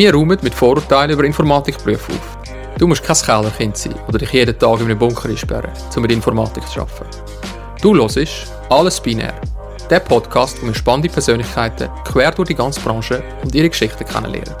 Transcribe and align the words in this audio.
Wir 0.00 0.14
räumen 0.14 0.38
mit 0.40 0.54
Vorurteilen 0.54 1.10
über 1.10 1.24
Informatikberufe 1.24 2.12
auf. 2.12 2.38
Du 2.78 2.86
musst 2.86 3.04
kein 3.04 3.16
Kellerkind 3.16 3.76
sein 3.76 3.94
oder 4.08 4.16
dich 4.16 4.32
jeden 4.32 4.58
Tag 4.58 4.80
in 4.80 4.86
einem 4.86 4.98
Bunker 4.98 5.28
einsperren, 5.28 5.70
um 5.94 6.00
mit 6.00 6.10
Informatik 6.10 6.66
zu 6.68 6.80
arbeiten. 6.80 7.18
Du 7.82 7.94
hörst 7.94 8.50
«Alles 8.70 8.98
binär», 8.98 9.34
der 9.90 10.00
Podcast, 10.00 10.62
wo 10.62 10.68
wir 10.68 10.74
spannende 10.74 11.10
Persönlichkeiten 11.10 11.90
quer 12.06 12.30
durch 12.30 12.48
die 12.48 12.54
ganze 12.54 12.80
Branche 12.80 13.22
und 13.44 13.54
ihre 13.54 13.68
Geschichten 13.68 14.06
kennenlernen. 14.06 14.54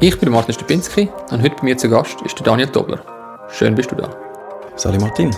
Ich 0.00 0.20
bin 0.20 0.30
Martin 0.30 0.52
Stupinski 0.52 1.08
und 1.30 1.42
heute 1.42 1.56
bei 1.56 1.64
mir 1.64 1.78
zu 1.78 1.88
Gast 1.88 2.20
ist 2.20 2.38
der 2.38 2.44
Daniel 2.44 2.68
Dobler. 2.68 3.02
Schön 3.48 3.74
bist 3.74 3.90
du 3.92 3.94
da. 3.94 4.14
Sali 4.76 4.98
Martin. 4.98 5.34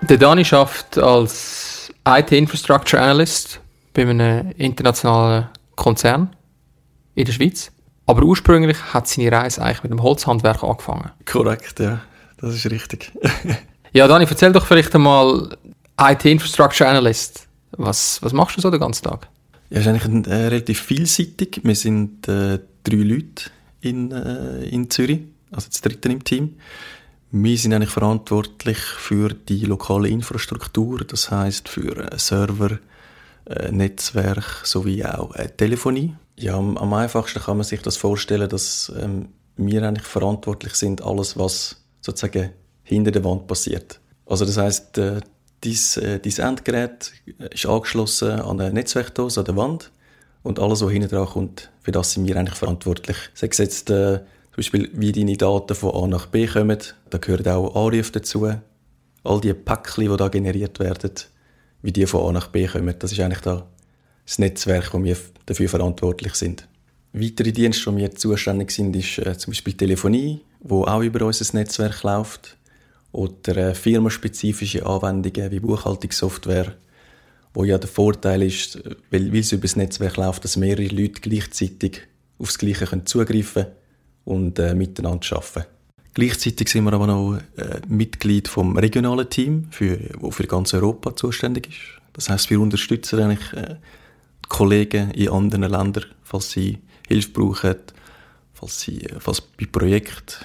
Der 0.00 0.16
Dani 0.16 0.46
arbeitet 0.50 0.96
als 0.96 1.92
IT 2.08 2.32
Infrastructure 2.32 3.02
Analyst 3.02 3.60
bei 3.92 4.08
einem 4.08 4.50
internationalen 4.56 5.50
Konzern 5.76 6.34
in 7.16 7.26
der 7.26 7.32
Schweiz. 7.34 7.70
Aber 8.06 8.22
ursprünglich 8.22 8.76
hat 8.92 9.08
seine 9.08 9.32
Reise 9.32 9.62
eigentlich 9.62 9.82
mit 9.82 9.92
dem 9.92 10.02
Holzhandwerk 10.02 10.62
angefangen. 10.62 11.10
Korrekt, 11.24 11.80
ja. 11.80 12.00
Das 12.38 12.54
ist 12.54 12.70
richtig. 12.70 13.12
ja, 13.92 14.06
Dani, 14.06 14.26
erzähl 14.28 14.52
doch 14.52 14.66
vielleicht 14.66 14.94
einmal 14.94 15.56
IT 15.98 16.24
Infrastructure 16.24 16.88
Analyst. 16.88 17.46
Was, 17.72 18.22
was 18.22 18.32
machst 18.32 18.56
du 18.56 18.60
so 18.60 18.70
den 18.70 18.80
ganzen 18.80 19.04
Tag? 19.04 19.28
Ja, 19.70 19.80
ist 19.80 19.86
eigentlich 19.86 20.04
ein, 20.04 20.24
äh, 20.24 20.46
relativ 20.46 20.80
vielseitig. 20.80 21.60
Wir 21.62 21.74
sind 21.74 22.28
äh, 22.28 22.58
drei 22.82 22.96
Leute 22.96 23.50
in, 23.80 24.12
äh, 24.12 24.64
in 24.66 24.90
Zürich, 24.90 25.20
also 25.50 25.68
das 25.68 25.80
dritte 25.80 26.10
im 26.10 26.22
Team. 26.22 26.56
Wir 27.30 27.58
sind 27.58 27.72
eigentlich 27.72 27.90
verantwortlich 27.90 28.78
für 28.78 29.30
die 29.30 29.64
lokale 29.64 30.08
Infrastruktur, 30.08 31.00
das 31.04 31.30
heißt 31.30 31.68
für 31.68 32.12
äh, 32.12 32.18
Server, 32.18 32.78
äh, 33.46 33.72
Netzwerk 33.72 34.60
sowie 34.64 35.04
auch 35.04 35.34
äh, 35.34 35.48
Telefonie. 35.48 36.14
Ja, 36.36 36.56
am, 36.56 36.92
einfachsten 36.92 37.40
kann 37.40 37.56
man 37.56 37.64
sich 37.64 37.80
das 37.82 37.96
vorstellen, 37.96 38.48
dass 38.48 38.92
ähm, 39.00 39.28
wir 39.56 39.82
eigentlich 39.82 40.06
verantwortlich 40.06 40.74
sind, 40.74 41.02
alles 41.02 41.38
was 41.38 41.84
sozusagen 42.00 42.50
hinter 42.82 43.12
der 43.12 43.24
Wand 43.24 43.46
passiert. 43.46 44.00
Also 44.26 44.44
das 44.44 44.56
heißt, 44.56 44.98
äh, 44.98 45.20
dein, 45.60 46.02
äh, 46.02 46.18
dein 46.18 46.48
Endgerät 46.48 47.12
ist 47.50 47.66
angeschlossen 47.66 48.40
an 48.40 48.60
eine 48.60 48.72
Netzwerkdose 48.72 49.40
an 49.40 49.46
der 49.46 49.56
Wand 49.56 49.92
und 50.42 50.58
alles, 50.58 50.82
was 50.82 50.90
hinten 50.90 51.08
dran 51.08 51.26
kommt, 51.26 51.70
für 51.82 51.92
das 51.92 52.12
sind 52.12 52.26
wir 52.26 52.36
eigentlich 52.36 52.58
verantwortlich. 52.58 53.16
Sei 53.34 53.48
es 53.48 53.58
jetzt 53.58 53.90
äh, 53.90 54.18
zum 54.18 54.56
Beispiel, 54.56 54.90
wie 54.92 55.12
deine 55.12 55.36
Daten 55.36 55.74
von 55.74 55.94
A 55.94 56.06
nach 56.06 56.26
B 56.26 56.46
kommen, 56.46 56.78
da 57.10 57.18
gehören 57.18 57.48
auch 57.48 57.74
Anrufe 57.74 58.12
dazu. 58.12 58.52
All 59.24 59.40
die 59.40 59.54
Päckchen, 59.54 60.10
die 60.10 60.16
da 60.16 60.28
generiert 60.28 60.78
werden, 60.80 61.12
wie 61.82 61.92
die 61.92 62.06
von 62.06 62.28
A 62.28 62.32
nach 62.32 62.48
B 62.48 62.66
kommen, 62.66 62.94
das 62.98 63.12
ist 63.12 63.20
eigentlich 63.20 63.40
da 63.40 63.66
das 64.26 64.38
Netzwerk, 64.38 64.94
wo 64.94 65.02
wir 65.02 65.16
dafür 65.46 65.68
verantwortlich 65.68 66.34
sind. 66.34 66.66
Weitere 67.12 67.52
Dienste, 67.52 67.90
die 67.90 67.98
wir 67.98 68.10
zuständig 68.10 68.70
sind, 68.70 68.96
ist 68.96 69.18
äh, 69.18 69.36
zum 69.38 69.52
Beispiel 69.52 69.74
Telefonie, 69.74 70.40
wo 70.60 70.84
auch 70.84 71.02
über 71.02 71.26
unser 71.26 71.56
Netzwerk 71.56 72.02
läuft, 72.02 72.56
oder 73.14 73.56
äh, 73.56 73.74
firmenspezifische 73.74 74.84
Anwendungen 74.84 75.50
wie 75.52 75.60
Buchhaltungssoftware, 75.60 76.74
wo 77.54 77.64
ja 77.64 77.78
der 77.78 77.88
Vorteil 77.88 78.42
ist, 78.42 78.82
weil, 79.10 79.32
weil 79.32 79.40
es 79.40 79.52
über 79.52 79.62
das 79.62 79.76
Netzwerk 79.76 80.16
läuft, 80.16 80.42
dass 80.42 80.56
mehrere 80.56 80.88
Leute 80.88 81.20
gleichzeitig 81.20 82.00
aufs 82.38 82.58
Gleiche 82.58 82.86
können 82.86 83.06
zugreifen 83.06 83.66
und 84.24 84.58
äh, 84.58 84.74
miteinander 84.74 85.24
arbeiten. 85.36 85.68
Gleichzeitig 86.14 86.68
sind 86.68 86.84
wir 86.84 86.92
aber 86.92 87.06
noch 87.06 87.38
äh, 87.56 87.80
Mitglied 87.86 88.48
vom 88.48 88.76
regionalen 88.76 89.30
Team, 89.30 89.68
für, 89.70 89.98
wo 90.18 90.32
für 90.32 90.46
ganz 90.46 90.74
Europa 90.74 91.14
zuständig 91.14 91.68
ist. 91.68 92.02
Das 92.12 92.28
heißt, 92.28 92.50
wir 92.50 92.60
unterstützen 92.60 93.20
eigentlich 93.20 93.52
äh, 93.52 93.76
Kollegen 94.48 95.10
in 95.12 95.30
anderen 95.30 95.62
Ländern, 95.62 96.04
falls 96.22 96.50
sie 96.50 96.78
Hilfe 97.06 97.30
brauchen, 97.30 97.76
falls 98.52 98.80
sie 98.80 99.04
äh, 99.04 99.20
falls 99.20 99.40
bei 99.40 99.66
Projekten 99.66 100.44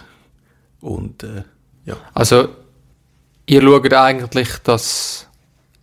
und 0.82 1.24
äh, 1.24 1.44
ja. 1.86 1.98
Also 2.14 2.50
ihr 3.46 3.62
schaut 3.62 3.94
eigentlich, 3.94 4.50
dass 4.64 5.28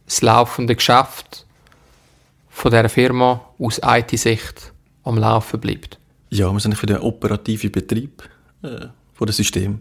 das 0.04 0.22
laufende 0.22 0.76
Geschäft 0.76 1.46
von 2.48 2.70
dieser 2.70 2.88
Firma 2.88 3.40
aus 3.58 3.80
IT-Sicht 3.82 4.72
am 5.04 5.18
Laufen 5.18 5.60
bleibt? 5.60 5.98
Ja, 6.30 6.50
wir 6.52 6.60
sind 6.60 6.74
für 6.76 6.86
den 6.86 6.98
operativen 6.98 7.70
Betrieb 7.70 8.22
äh, 8.62 8.86
von 9.12 9.26
dem 9.26 9.32
System 9.32 9.80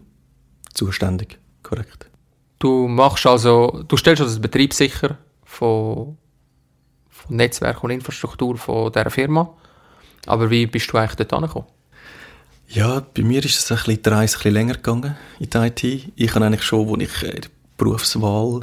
zuständig, 0.74 1.38
korrekt. 1.62 2.10
Du 2.58 2.88
machst 2.88 3.26
also, 3.26 3.84
du 3.86 3.96
stellst 3.96 4.22
also 4.22 4.34
das 4.34 4.40
Betrieb 4.40 4.72
sicher 4.72 5.18
von, 5.44 6.16
von 7.16 7.36
Netzwerk 7.36 7.82
und 7.82 7.90
Infrastruktur 7.90 8.56
von 8.56 8.92
dieser 8.92 9.10
Firma. 9.10 9.52
Aber 10.26 10.50
wie 10.50 10.66
bist 10.66 10.92
du 10.92 10.98
eigentlich 10.98 11.16
dort 11.16 11.32
angekommen? 11.32 11.66
Ja, 12.68 13.00
bei 13.14 13.22
mir 13.22 13.44
ist 13.44 13.58
es 13.58 13.70
ein 13.70 13.76
bisschen, 13.76 14.02
die 14.02 14.08
Reise 14.08 14.36
ein 14.36 14.38
bisschen 14.38 14.54
länger 14.54 14.74
gegangen 14.74 15.16
in 15.38 15.50
die 15.50 15.58
IT. 15.58 16.12
Ich 16.16 16.34
habe 16.34 16.44
eigentlich 16.44 16.62
schon, 16.62 16.88
als 16.88 17.02
ich 17.02 17.22
äh, 17.22 17.40
die 17.40 17.48
Berufswahl, 17.76 18.60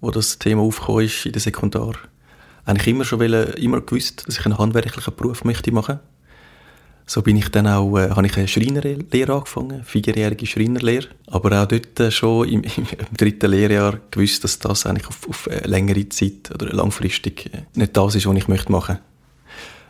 wo 0.00 0.10
das 0.10 0.38
Thema 0.38 0.62
aufgekommen 0.62 1.06
ist, 1.06 1.24
in 1.24 1.32
der 1.32 1.40
Sekundar, 1.40 1.94
eigentlich 2.66 2.88
immer 2.88 3.04
schon 3.04 3.20
wollen, 3.20 3.54
immer 3.54 3.80
gewusst, 3.80 4.26
dass 4.26 4.38
ich 4.38 4.44
einen 4.44 4.58
handwerklichen 4.58 5.14
Beruf 5.16 5.44
möchte 5.44 5.72
machen. 5.72 6.00
So 7.08 7.22
bin 7.22 7.38
ich 7.38 7.48
dann 7.48 7.66
auch, 7.66 7.96
äh, 7.96 8.10
habe 8.10 8.26
ich 8.26 8.36
eine 8.36 8.46
Schreinerlehre 8.46 9.32
angefangen, 9.32 9.82
vierjährige 9.82 10.44
Schreinerlehre. 10.44 11.06
Aber 11.26 11.62
auch 11.62 11.66
dort 11.66 11.98
äh, 11.98 12.10
schon 12.10 12.46
im, 12.46 12.62
im, 12.62 12.86
dritten 13.16 13.50
Lehrjahr 13.50 13.98
gewusst, 14.10 14.44
dass 14.44 14.58
das 14.58 14.84
eigentlich 14.84 15.08
auf, 15.08 15.26
auf 15.26 15.48
längere 15.64 16.06
Zeit 16.10 16.50
oder 16.52 16.66
langfristig 16.66 17.46
äh, 17.46 17.62
nicht 17.74 17.96
das 17.96 18.14
ist, 18.14 18.26
was 18.26 18.36
ich 18.36 18.48
möchte 18.48 18.70
machen. 18.70 18.98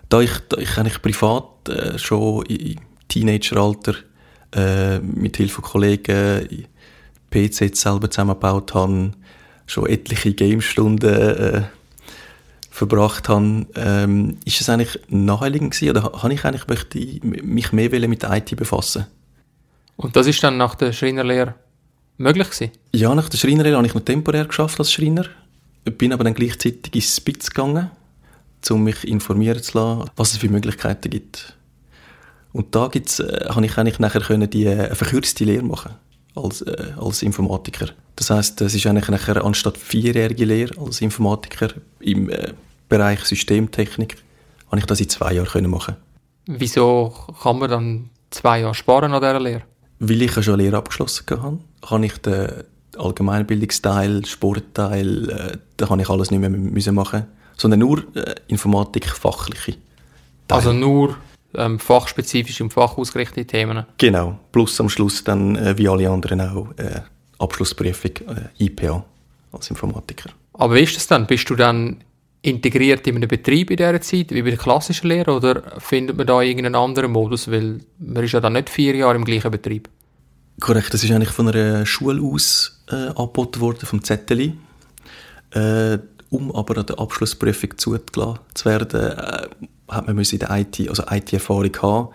Da 0.09 0.21
ich, 0.21 0.31
da 0.49 0.59
ich 0.59 0.79
eigentlich 0.79 1.03
privat 1.03 1.69
äh, 1.69 1.99
schon 1.99 2.47
in, 2.47 2.81
Teenageralter 3.09 3.95
äh, 4.55 5.01
mit 5.01 5.39
Hilfe 5.39 5.63
von 5.63 5.65
Kollegen 5.65 6.67
PC 7.31 7.75
selber 7.75 8.11
zusammengebaut 8.11 8.75
habe, 8.75 9.13
schon 9.67 9.87
etliche 9.87 10.35
Gamestunden 10.35 11.11
äh, 11.11 11.63
verbracht 12.79 13.29
habe, 13.29 13.67
ähm, 13.75 14.39
ist 14.45 14.61
es 14.61 14.69
eigentlich 14.69 15.01
naheliegend 15.09 15.73
gewesen, 15.73 15.91
oder 15.91 16.23
habe 16.23 16.33
ich 16.33 16.45
eigentlich 16.45 16.67
möchte 16.69 16.99
mich 17.23 17.73
mehr 17.73 18.09
mit 18.09 18.23
der 18.23 18.37
IT 18.37 18.57
befassen? 18.57 19.07
Und 19.97 20.15
das 20.15 20.27
ist 20.29 20.43
dann 20.43 20.57
nach 20.57 20.77
der 20.77 20.93
Schreinerlehre 20.93 21.55
möglich 22.19 22.51
gewesen? 22.51 22.73
Ja, 22.93 23.15
nach 23.15 23.29
der 23.29 23.39
Schreinerlehre 23.39 23.77
habe 23.77 23.87
ich 23.87 23.95
noch 23.95 24.05
temporär 24.05 24.45
geschafft 24.45 24.79
als 24.79 24.93
Schreiner, 24.93 25.27
bin 25.85 26.13
aber 26.13 26.25
dann 26.25 26.35
gleichzeitig 26.35 26.95
ins 26.95 27.17
Spitz 27.17 27.51
gegangen, 27.51 27.91
um 28.71 28.85
mich 28.85 29.07
informieren 29.07 29.63
zu 29.63 29.79
lassen, 29.79 30.11
was 30.17 30.33
es 30.33 30.39
für 30.39 30.49
Möglichkeiten 30.49 31.11
gibt. 31.11 31.57
Und 32.53 32.75
da 32.75 32.87
gibt's, 32.89 33.19
äh, 33.21 33.47
habe 33.49 33.67
ich 33.67 33.77
eigentlich 33.77 33.99
nachher 33.99 34.21
können 34.21 34.49
die 34.49 34.67
äh, 34.67 34.95
verkürzte 34.95 35.45
Lehre 35.45 35.65
machen 35.65 35.95
als, 36.35 36.63
äh, 36.63 36.93
als 36.97 37.23
Informatiker. 37.23 37.89
Das 38.17 38.31
heißt, 38.31 38.61
es 38.61 38.75
ist 38.75 38.87
eigentlich 38.87 39.09
nachher 39.09 39.45
anstatt 39.45 39.77
vierjährige 39.77 40.45
Lehre 40.45 40.81
als 40.81 41.01
Informatiker 41.01 41.71
im 42.01 42.31
äh, 42.31 42.53
Bereich 42.89 43.21
Systemtechnik, 43.25 44.17
habe 44.67 44.79
ich 44.79 44.87
das 44.87 45.01
in 45.01 45.09
zwei 45.09 45.35
Jahren 45.35 45.69
machen. 45.69 45.97
Wieso 46.47 47.13
kann 47.43 47.59
man 47.59 47.71
dann 47.71 48.11
zwei 48.31 48.61
Jahre 48.61 48.75
sparen 48.75 49.13
an 49.13 49.21
dieser 49.21 49.41
Lehre? 49.41 49.63
Weil 49.99 50.23
ich 50.23 50.35
ja 50.35 50.43
schon 50.43 50.55
eine 50.55 50.63
Lehre 50.63 50.77
abgeschlossen 50.77 51.25
habe, 51.31 51.59
habe 51.85 52.07
ich 52.07 52.17
den 52.19 52.49
Allgemeinbildungsteil, 52.97 54.25
Sportteil, 54.25 55.31
äh, 55.31 55.59
da 55.77 55.87
kann 55.87 56.01
ich 56.01 56.09
alles 56.09 56.31
nicht 56.31 56.41
mehr 56.41 56.51
müssen 56.51 56.95
machen, 56.95 57.27
sondern 57.57 57.81
nur 57.81 58.05
äh, 58.15 58.35
Informatik 58.49 59.07
fachliche. 59.07 59.77
Also 60.49 60.73
nur 60.73 61.17
ähm, 61.55 61.79
fachspezifisch 61.79 62.61
im 62.61 62.71
Fach 62.71 62.97
ausgerichtete 62.97 63.47
Themen. 63.47 63.85
Genau, 63.99 64.39
plus 64.53 64.81
am 64.81 64.89
Schluss 64.89 65.25
dann, 65.25 65.57
äh, 65.57 65.77
wie 65.77 65.89
alle 65.89 66.11
anderen 66.11 66.41
auch, 66.41 66.69
äh, 66.77 67.03
Abschlussprüfung 67.39 68.13
äh, 68.29 68.65
IPA 68.65 69.05
als 69.53 69.71
Informatiker. 69.71 70.31
Aber 70.55 70.75
wie 70.75 70.83
ist 70.83 70.97
das 70.97 71.07
dann? 71.07 71.27
Bist 71.27 71.49
du 71.51 71.55
dann 71.55 71.99
integriert 72.43 73.07
in 73.07 73.17
einem 73.17 73.29
Betrieb 73.29 73.71
in 73.71 73.77
dieser 73.77 74.01
Zeit, 74.01 74.31
wie 74.31 74.43
bei 74.43 74.51
der 74.51 74.59
klassischen 74.59 75.09
Lehre, 75.09 75.33
oder 75.33 75.63
findet 75.79 76.17
man 76.17 76.27
da 76.27 76.41
irgendeinen 76.41 76.77
anderen 76.77 77.13
Modus? 77.13 77.51
Weil 77.51 77.81
man 77.99 78.25
ist 78.25 78.33
ja 78.33 78.41
dann 78.41 78.53
nicht 78.53 78.71
vier 78.71 78.95
Jahre 78.95 79.17
im 79.17 79.25
gleichen 79.25 79.51
Betrieb. 79.51 79.89
Korrekt, 80.61 80.93
das 80.93 81.05
ist 81.05 81.11
eigentlich 81.11 81.31
von 81.31 81.49
einer 81.49 81.87
Schule 81.87 82.23
aus 82.23 82.83
äh, 82.91 82.95
angeboten 82.95 83.61
worden, 83.61 83.87
vom 83.87 84.03
ZLI. 84.03 84.55
Äh, 85.51 85.99
um 86.31 86.55
aber 86.55 86.79
an 86.79 86.87
der 86.87 86.99
Abschlussprüfung 86.99 87.79
zugelassen 87.79 88.41
zu 88.55 88.65
werden, 88.67 89.01
äh, 89.01 89.49
hat 89.89 90.07
man 90.07 90.19
in 90.19 90.39
der 90.39 90.51
IT, 90.51 90.89
also 90.89 91.05
IT-Erfahrung 91.11 91.77
haben. 91.81 92.09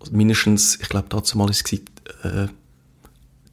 Also 0.00 0.12
mindestens, 0.12 0.80
ich 0.80 0.88
glaube, 0.88 1.06
dazu 1.08 1.38
mal 1.38 1.48
ist 1.50 1.72
es 1.72 1.80
äh, 2.24 2.48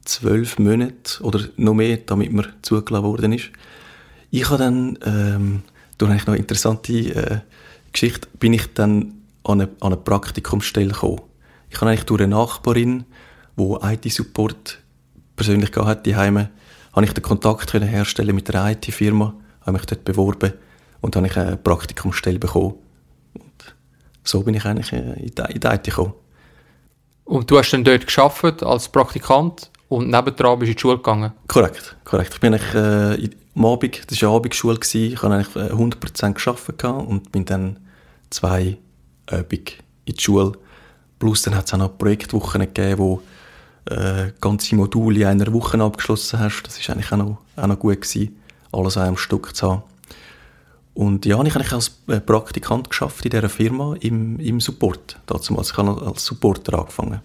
zwölf 0.04 0.58
Monate 0.60 1.22
oder 1.22 1.42
noch 1.58 1.74
mehr, 1.74 1.98
damit 1.98 2.32
man 2.32 2.48
zugelassen 2.62 3.06
worden 3.06 3.34
ist. 3.34 3.52
Ich 4.32 4.50
habe 4.50 4.58
dann, 4.58 4.98
ähm, 5.06 5.62
durch 6.04 6.12
eigentlich 6.12 6.28
noch 6.28 6.34
eine 6.34 6.42
interessante 6.42 6.94
äh, 6.94 7.40
Geschichte, 7.92 8.28
bin 8.40 8.54
ich 8.54 8.74
dann 8.74 9.14
an 9.44 9.62
eine, 9.62 9.70
an 9.80 9.94
eine 9.94 9.98
Praktikumsstelle 9.98 10.94
gekommen. 10.94 11.22
Ich 11.70 11.82
habe 11.82 11.90
eigentlich 11.90 12.06
durch 12.06 12.22
eine 12.22 12.36
Nachbarin, 12.36 13.06
die 13.58 13.78
IT-Support 13.82 14.80
persönlich 15.36 15.72
gehabt 15.72 16.06
die 16.06 16.16
Heime, 16.16 16.50
habe 16.94 17.06
ich 17.06 17.14
den 17.14 17.24
Kontakt 17.24 17.72
können 17.72 17.88
herstellen 17.88 18.36
mit 18.36 18.48
der 18.48 18.72
IT-Firma, 18.72 19.34
habe 19.62 19.72
mich 19.74 19.86
dort 19.86 20.04
beworben 20.04 20.54
und 21.02 21.16
habe 21.16 21.28
ich 21.28 21.38
eine 21.38 21.58
Praktikumsstelle 21.58 22.40
bekommen 22.40 22.76
so 24.24 24.42
bin 24.42 24.56
ich 24.56 24.66
eigentlich 24.66 24.92
äh, 24.94 25.14
in 25.20 25.32
die, 25.36 25.54
in 25.54 25.60
die 25.60 25.68
IT 25.68 25.84
gekommen. 25.84 26.14
Und 27.26 27.50
du 27.50 27.58
hast 27.58 27.72
dann 27.72 27.84
dort 27.84 28.06
geschafft 28.06 28.64
als 28.64 28.90
Praktikant 28.90 29.70
und 29.94 30.10
nebendran 30.10 30.60
bist 30.60 30.68
du 30.68 30.72
in 30.72 30.76
die 30.76 30.82
Schule 30.82 30.98
gegangen? 30.98 31.32
Korrekt, 31.48 31.96
korrekt. 32.04 32.34
Ich 32.34 32.40
bin 32.40 32.54
eigentlich, 32.54 32.74
äh, 32.74 33.30
am 33.56 33.66
Abend, 33.66 34.02
das 34.10 34.22
war 34.22 34.30
eine 34.30 34.38
Abendschule, 34.38 34.76
gewesen. 34.76 35.14
ich 35.14 35.22
habe 35.22 35.36
eigentlich 35.36 35.56
100% 35.56 36.30
äh, 36.30 36.34
gearbeitet 36.34 36.84
und 37.08 37.32
bin 37.32 37.46
dann 37.46 37.80
zwei 38.30 38.78
Abend 39.28 39.72
in 40.06 40.16
die 40.16 40.20
Schule. 40.20 40.54
Plus 41.20 41.44
dann 41.44 41.56
hat 41.56 41.68
es 41.68 41.74
auch 41.74 41.78
noch 41.78 41.98
Projektwochen 41.98 42.62
gegeben, 42.62 42.98
wo 42.98 43.22
äh, 43.86 44.32
ganze 44.42 44.76
Module 44.76 45.22
in 45.22 45.28
einer 45.28 45.54
Woche 45.54 45.80
abgeschlossen 45.80 46.40
hast. 46.40 46.64
Das 46.64 46.88
war 46.88 46.96
eigentlich 46.96 47.12
auch 47.12 47.18
noch, 47.18 47.38
auch 47.56 47.68
noch 47.68 47.80
gut 47.80 48.02
gewesen, 48.02 48.36
alles 48.72 48.98
an 48.98 49.08
einem 49.08 49.18
Stück 49.18 49.56
zu 49.56 49.72
haben. 49.72 49.84
Und 50.96 51.26
ja, 51.26 51.42
ich 51.44 51.56
habe 51.56 51.72
als 51.72 52.00
äh, 52.08 52.20
Praktikant 52.20 52.90
geschafft 52.90 53.26
in 53.26 53.32
dieser 53.32 53.50
Firma 53.50 53.96
im, 54.00 54.40
im 54.40 54.60
Support. 54.60 55.20
Dazu 55.26 55.58
ich 55.60 55.78
habe 55.78 56.06
als 56.06 56.26
Supporter 56.26 56.80
angefangen. 56.80 57.22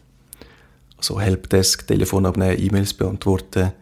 Also 0.98 1.20
Helpdesk, 1.20 1.86
Telefon 1.86 2.26
abnehmen, 2.26 2.58
E-Mails 2.58 2.92
beantworten, 2.92 3.72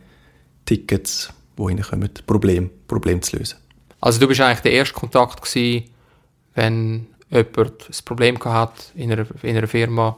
Tickets, 0.67 1.33
wo 1.57 1.67
reinkommen, 1.67 2.11
Problem, 2.27 2.71
Problem 2.87 3.23
zu 3.23 3.39
lösen. 3.39 3.57
Also 4.01 4.21
du 4.21 4.29
bist 4.29 4.41
eigentlich 4.41 4.61
der 4.61 4.73
erste 4.73 4.95
Kontakt 4.95 5.43
gewesen, 5.43 5.91
wenn 6.55 7.07
jemand 7.31 7.59
ein 7.59 8.05
Problem 8.05 8.39
hat 8.45 8.93
in 8.95 9.13
einer, 9.13 9.27
in 9.43 9.57
einer 9.57 9.67
Firma 9.67 10.17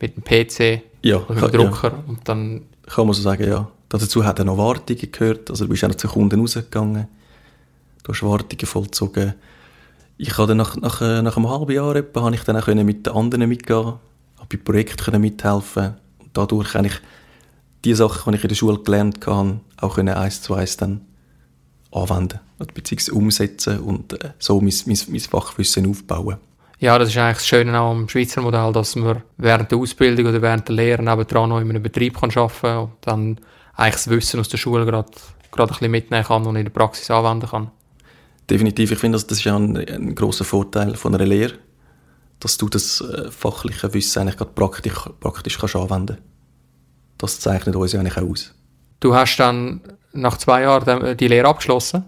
mit 0.00 0.16
dem 0.16 0.24
PC 0.24 0.82
ja, 1.02 1.18
oder 1.18 1.34
mit 1.34 1.54
dem 1.54 1.60
Drucker 1.60 1.92
ja. 1.92 2.04
und 2.06 2.28
dann... 2.28 2.62
Kann 2.86 3.06
man 3.06 3.14
so 3.14 3.22
sagen, 3.22 3.48
ja. 3.48 3.70
Dazu 3.88 4.24
hat 4.24 4.38
er 4.38 4.44
noch 4.44 4.58
Wartungen 4.58 5.12
gehört, 5.12 5.50
also 5.50 5.64
du 5.64 5.70
bist 5.70 5.84
auch 5.84 5.94
zu 5.94 6.08
Kunden 6.08 6.40
rausgegangen, 6.40 7.06
du 8.02 8.12
hast 8.12 8.22
Wartungen 8.22 8.66
vollzogen. 8.66 9.34
Ich 10.16 10.36
habe 10.38 10.48
dann 10.48 10.56
nach, 10.56 10.76
nach, 10.76 11.00
nach 11.00 11.36
einem 11.36 11.48
halben 11.48 11.72
Jahr 11.72 11.94
etwa, 11.94 12.22
habe 12.22 12.34
ich 12.34 12.42
dann 12.42 12.56
auch 12.56 12.66
mit 12.66 13.06
den 13.06 13.12
anderen 13.12 13.48
mitgehen, 13.48 13.84
habe 13.84 13.98
bei 14.48 14.56
Projekten 14.56 15.20
mithelfen 15.20 15.88
und 15.88 16.01
dadurch 16.32 16.74
eigentlich 16.74 17.00
die 17.84 17.94
Sachen, 17.94 18.32
die 18.32 18.38
ich 18.38 18.44
in 18.44 18.48
der 18.48 18.54
Schule 18.54 18.78
gelernt 18.78 19.26
habe, 19.26 19.60
auch 19.80 19.98
eins 19.98 20.42
zu 20.42 20.54
eins 20.54 20.76
dann 20.76 21.02
anwenden 21.90 22.40
bzw. 22.74 23.12
umsetzen 23.12 23.80
und 23.80 24.12
äh, 24.22 24.30
so 24.38 24.60
mein, 24.60 24.72
mein, 24.86 24.98
mein 25.08 25.20
Fachwissen 25.20 25.90
aufbauen. 25.90 26.38
Ja, 26.78 26.98
das 26.98 27.10
ist 27.10 27.18
eigentlich 27.18 27.36
das 27.38 27.46
Schöne 27.46 27.78
auch 27.78 27.92
am 27.92 28.08
Schweizer 28.08 28.42
Modell, 28.42 28.72
dass 28.72 28.96
man 28.96 29.22
während 29.36 29.70
der 29.70 29.78
Ausbildung 29.78 30.26
oder 30.26 30.42
während 30.42 30.66
der 30.68 30.74
Lehre 30.74 31.02
nebenan 31.02 31.48
noch 31.48 31.60
in 31.60 31.70
einem 31.70 31.82
Betrieb 31.82 32.18
kann 32.18 32.30
arbeiten 32.30 32.60
kann 32.60 32.78
und 32.78 32.92
dann 33.02 33.38
eigentlich 33.74 33.94
das 33.94 34.10
Wissen 34.10 34.40
aus 34.40 34.48
der 34.48 34.58
Schule 34.58 34.84
gerade, 34.84 35.10
gerade 35.52 35.70
ein 35.70 35.74
bisschen 35.74 35.90
mitnehmen 35.90 36.24
kann 36.24 36.46
und 36.46 36.56
in 36.56 36.64
der 36.64 36.72
Praxis 36.72 37.10
anwenden 37.10 37.48
kann. 37.48 37.70
Definitiv. 38.50 38.90
Ich 38.90 38.98
finde, 38.98 39.16
das, 39.16 39.26
das 39.26 39.38
ist 39.38 39.44
ja 39.44 39.56
ein, 39.56 39.76
ein 39.76 40.14
großer 40.14 40.44
Vorteil 40.44 40.96
von 40.96 41.14
einer 41.14 41.24
Lehre, 41.24 41.54
dass 42.42 42.58
du 42.58 42.68
das 42.68 43.00
äh, 43.00 43.30
fachliche 43.30 43.94
Wissen 43.94 44.20
eigentlich 44.20 44.36
gerade 44.36 44.50
praktisch, 44.52 44.98
praktisch 45.20 45.58
kannst 45.58 45.76
anwenden 45.76 46.18
Das 47.18 47.38
zeichnet 47.38 47.76
uns 47.76 47.92
ja 47.92 48.00
eigentlich 48.00 48.16
auch 48.16 48.28
aus. 48.28 48.54
Du 49.00 49.14
hast 49.14 49.36
dann 49.36 49.80
nach 50.12 50.36
zwei 50.38 50.62
Jahren 50.62 51.16
die 51.16 51.28
Lehre 51.28 51.48
abgeschlossen 51.48 52.04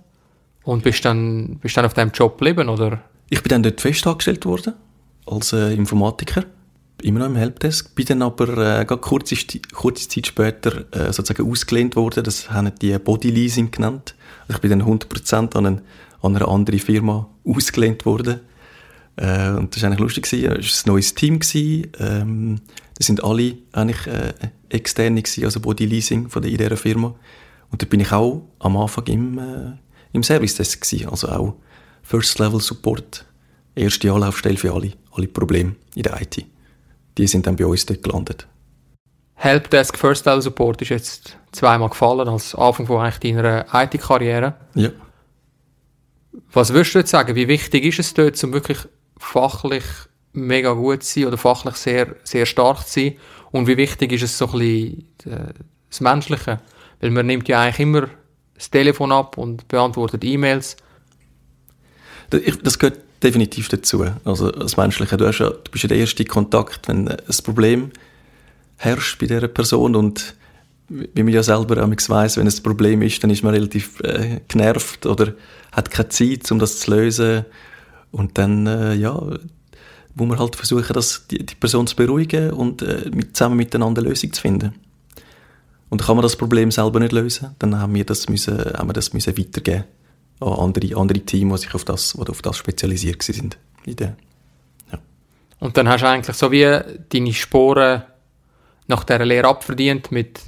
und 0.64 0.82
bist 0.82 1.04
dann, 1.04 1.58
bist 1.60 1.76
dann 1.76 1.84
auf 1.84 1.94
deinem 1.94 2.10
Job 2.10 2.38
geblieben, 2.38 2.68
oder? 2.68 3.00
Ich 3.30 3.42
bin 3.42 3.50
dann 3.50 3.62
dort 3.62 3.80
fest 3.80 4.06
angestellt 4.06 4.44
worden, 4.44 4.74
als 5.26 5.52
äh, 5.52 5.72
Informatiker. 5.72 6.44
Immer 7.02 7.20
noch 7.20 7.26
im 7.26 7.36
Helpdesk. 7.36 7.94
Bin 7.94 8.06
dann 8.06 8.22
aber 8.22 8.80
äh, 8.80 8.84
kurze, 8.84 9.36
kurze 9.72 10.08
Zeit 10.08 10.26
später 10.26 10.84
äh, 10.92 11.12
sozusagen 11.12 11.48
ausgelehnt 11.48 11.96
worden. 11.96 12.24
Das 12.24 12.50
haben 12.50 12.72
die 12.80 12.98
Bodyleasing 12.98 13.70
genannt. 13.70 14.14
Also 14.48 14.54
ich 14.54 14.60
bin 14.60 14.70
dann 14.70 14.82
100% 14.82 15.56
an, 15.56 15.66
ein, 15.66 15.80
an 16.22 16.36
eine 16.36 16.48
andere 16.48 16.78
Firma 16.78 17.28
ausgelehnt 17.44 18.04
worden. 18.06 18.40
Äh, 19.16 19.50
und 19.50 19.74
das 19.74 19.82
war 19.82 19.88
eigentlich 19.88 20.00
lustig. 20.00 20.32
Es 20.32 20.42
war 20.42 20.56
ein 20.56 20.62
neues 20.86 21.14
Team. 21.14 21.40
Ähm, 21.98 22.60
das 22.96 23.06
sind 23.06 23.22
alle 23.22 23.56
eigentlich 23.72 24.06
äh, 24.06 24.32
externe, 24.68 25.22
gewesen, 25.22 25.44
also 25.44 25.60
Bodyleasing 25.60 26.28
von 26.28 26.42
der, 26.42 26.50
in 26.50 26.58
dieser 26.58 26.76
Firma. 26.76 27.14
Und 27.70 27.82
da 27.82 27.86
bin 27.86 28.00
ich 28.00 28.12
auch 28.12 28.42
am 28.60 28.76
Anfang 28.76 29.06
im, 29.06 29.38
äh, 29.38 29.72
im 30.12 30.22
Service 30.22 30.56
Desk 30.56 30.80
gewesen, 30.80 31.08
also 31.08 31.28
auch 31.28 31.56
First 32.02 32.38
Level 32.38 32.60
Support, 32.60 33.24
erste 33.74 34.12
Anlaufstelle 34.12 34.56
für 34.56 34.72
alle, 34.72 34.92
alle 35.12 35.26
Probleme 35.26 35.74
in 35.94 36.02
der 36.02 36.20
IT. 36.20 36.44
Die 37.18 37.26
sind 37.26 37.46
dann 37.46 37.56
bei 37.56 37.66
uns 37.66 37.86
dort 37.86 38.02
gelandet. 38.02 38.46
Helpdesk 39.34 39.98
First 39.98 40.26
Level 40.26 40.42
Support 40.42 40.82
ist 40.82 40.90
jetzt 40.90 41.36
zweimal 41.52 41.88
gefallen 41.88 42.28
als 42.28 42.54
Anfang 42.54 42.86
von 42.86 43.00
eigentlich 43.00 43.34
deiner 43.34 43.66
IT-Karriere. 43.72 44.54
Ja. 44.74 44.90
Was 46.52 46.72
würdest 46.72 46.94
du 46.94 46.98
jetzt 47.00 47.10
sagen? 47.10 47.34
Wie 47.34 47.48
wichtig 47.48 47.84
ist 47.84 47.98
es 47.98 48.14
dort, 48.14 48.42
um 48.44 48.52
wirklich 48.52 48.78
fachlich 49.24 49.84
mega 50.32 50.72
gut 50.72 51.02
sein 51.02 51.26
oder 51.26 51.38
fachlich 51.38 51.76
sehr, 51.76 52.16
sehr 52.24 52.46
stark 52.46 52.82
sein? 52.86 53.14
Und 53.50 53.66
wie 53.66 53.76
wichtig 53.76 54.12
ist 54.12 54.22
es 54.22 54.36
so 54.36 54.46
ein 54.46 54.58
bisschen 54.58 55.32
äh, 55.32 55.52
das 55.88 56.00
Menschliche? 56.00 56.60
Weil 57.00 57.10
man 57.10 57.26
nimmt 57.26 57.48
ja 57.48 57.62
eigentlich 57.62 57.80
immer 57.80 58.08
das 58.54 58.70
Telefon 58.70 59.12
ab 59.12 59.38
und 59.38 59.68
beantwortet 59.68 60.24
E-Mails. 60.24 60.76
Das 62.30 62.78
gehört 62.78 63.00
definitiv 63.22 63.68
dazu. 63.68 64.04
Also 64.24 64.50
das 64.50 64.76
Menschliche. 64.76 65.16
Du, 65.16 65.26
hast 65.26 65.38
ja, 65.38 65.50
du 65.50 65.70
bist 65.70 65.84
ja 65.84 65.88
der 65.88 65.98
erste 65.98 66.24
Kontakt, 66.24 66.88
wenn 66.88 67.08
ein 67.08 67.36
Problem 67.44 67.90
herrscht 68.76 69.18
bei 69.18 69.26
dieser 69.26 69.48
Person 69.48 69.94
und 69.96 70.34
wie 70.88 71.22
man 71.22 71.32
ja 71.32 71.42
selber 71.42 71.76
weiss, 71.76 72.36
wenn 72.36 72.46
es 72.46 72.58
ein 72.58 72.62
Problem 72.62 73.02
ist, 73.02 73.22
dann 73.22 73.30
ist 73.30 73.42
man 73.42 73.54
relativ 73.54 74.00
äh, 74.00 74.40
genervt 74.48 75.06
oder 75.06 75.32
hat 75.72 75.90
keine 75.90 76.10
Zeit, 76.10 76.50
um 76.52 76.58
das 76.58 76.80
zu 76.80 76.90
lösen. 76.90 77.44
Und 78.14 78.38
dann, 78.38 78.68
äh, 78.68 78.94
ja, 78.94 79.12
muss 80.14 80.28
man 80.28 80.38
halt 80.38 80.54
versuchen, 80.54 80.92
das, 80.92 81.26
die, 81.28 81.44
die 81.44 81.54
Person 81.56 81.88
zu 81.88 81.96
beruhigen 81.96 82.52
und 82.52 82.80
äh, 82.80 83.10
mit, 83.12 83.36
zusammen 83.36 83.56
miteinander 83.56 84.02
eine 84.02 84.10
Lösung 84.10 84.32
zu 84.32 84.40
finden. 84.40 84.74
Und 85.90 86.02
kann 86.02 86.14
man 86.14 86.22
das 86.22 86.36
Problem 86.36 86.70
selber 86.70 87.00
nicht 87.00 87.10
lösen, 87.10 87.56
dann 87.58 87.78
haben 87.80 87.92
wir 87.92 88.04
das 88.04 88.28
müssen, 88.28 88.56
haben 88.56 88.88
wir 88.88 88.92
das 88.92 89.12
müssen 89.12 89.36
weitergeben 89.36 89.84
an 90.38 90.52
andere, 90.52 90.96
andere 90.96 91.20
Teams, 91.20 91.60
die 91.60 91.66
sich 91.66 91.74
auf 91.74 91.84
das, 91.84 92.12
die 92.12 92.28
auf 92.28 92.40
das 92.40 92.56
spezialisiert 92.56 93.20
sind. 93.22 93.58
Ja. 93.84 94.14
Und 95.58 95.76
dann 95.76 95.88
hast 95.88 96.02
du 96.02 96.08
eigentlich 96.08 96.36
so 96.36 96.52
wie 96.52 96.78
deine 97.08 97.32
Sporen 97.32 98.04
nach 98.86 99.02
dieser 99.02 99.24
Lehre 99.24 99.48
abverdient 99.48 100.12
mit 100.12 100.40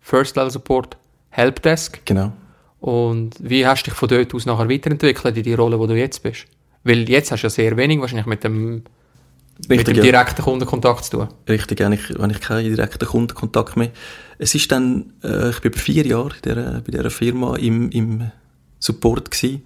First 0.00 0.34
Level 0.34 0.50
Support, 0.50 0.96
Helpdesk. 1.30 2.04
Genau. 2.04 2.32
Und 2.80 3.36
wie 3.38 3.64
hast 3.64 3.84
du 3.84 3.90
dich 3.90 3.98
von 3.98 4.08
dort 4.08 4.34
aus 4.34 4.46
nachher 4.46 4.68
weiterentwickelt 4.68 5.36
in 5.36 5.42
die 5.44 5.54
Rolle, 5.54 5.78
wo 5.78 5.86
du 5.86 5.96
jetzt 5.96 6.22
bist? 6.22 6.46
Weil 6.86 7.08
jetzt 7.08 7.32
hast 7.32 7.42
du 7.42 7.46
ja 7.46 7.50
sehr 7.50 7.76
wenig 7.76 8.00
wahrscheinlich 8.00 8.26
mit 8.26 8.44
dem 8.44 8.84
Richtig, 9.58 9.88
mit 9.88 9.88
dem 9.88 10.02
direkten 10.02 10.42
Kundenkontakt 10.42 11.04
zu 11.04 11.10
tun. 11.12 11.28
Richtig, 11.48 11.80
eigentlich, 11.80 12.16
wenn 12.16 12.30
ich 12.30 12.40
keinen 12.40 12.64
direkten 12.64 13.08
Kundenkontakt 13.08 13.76
mehr. 13.76 13.90
Es 14.38 14.54
ist 14.54 14.70
dann, 14.70 15.14
äh, 15.24 15.50
ich 15.50 15.60
bin 15.60 15.72
über 15.72 15.80
vier 15.80 16.06
Jahre 16.06 16.28
bei 16.28 16.54
dieser, 16.54 16.80
bei 16.82 16.92
dieser 16.92 17.10
Firma 17.10 17.56
im, 17.56 17.90
im 17.90 18.30
Support 18.78 19.30
gewesen. 19.30 19.62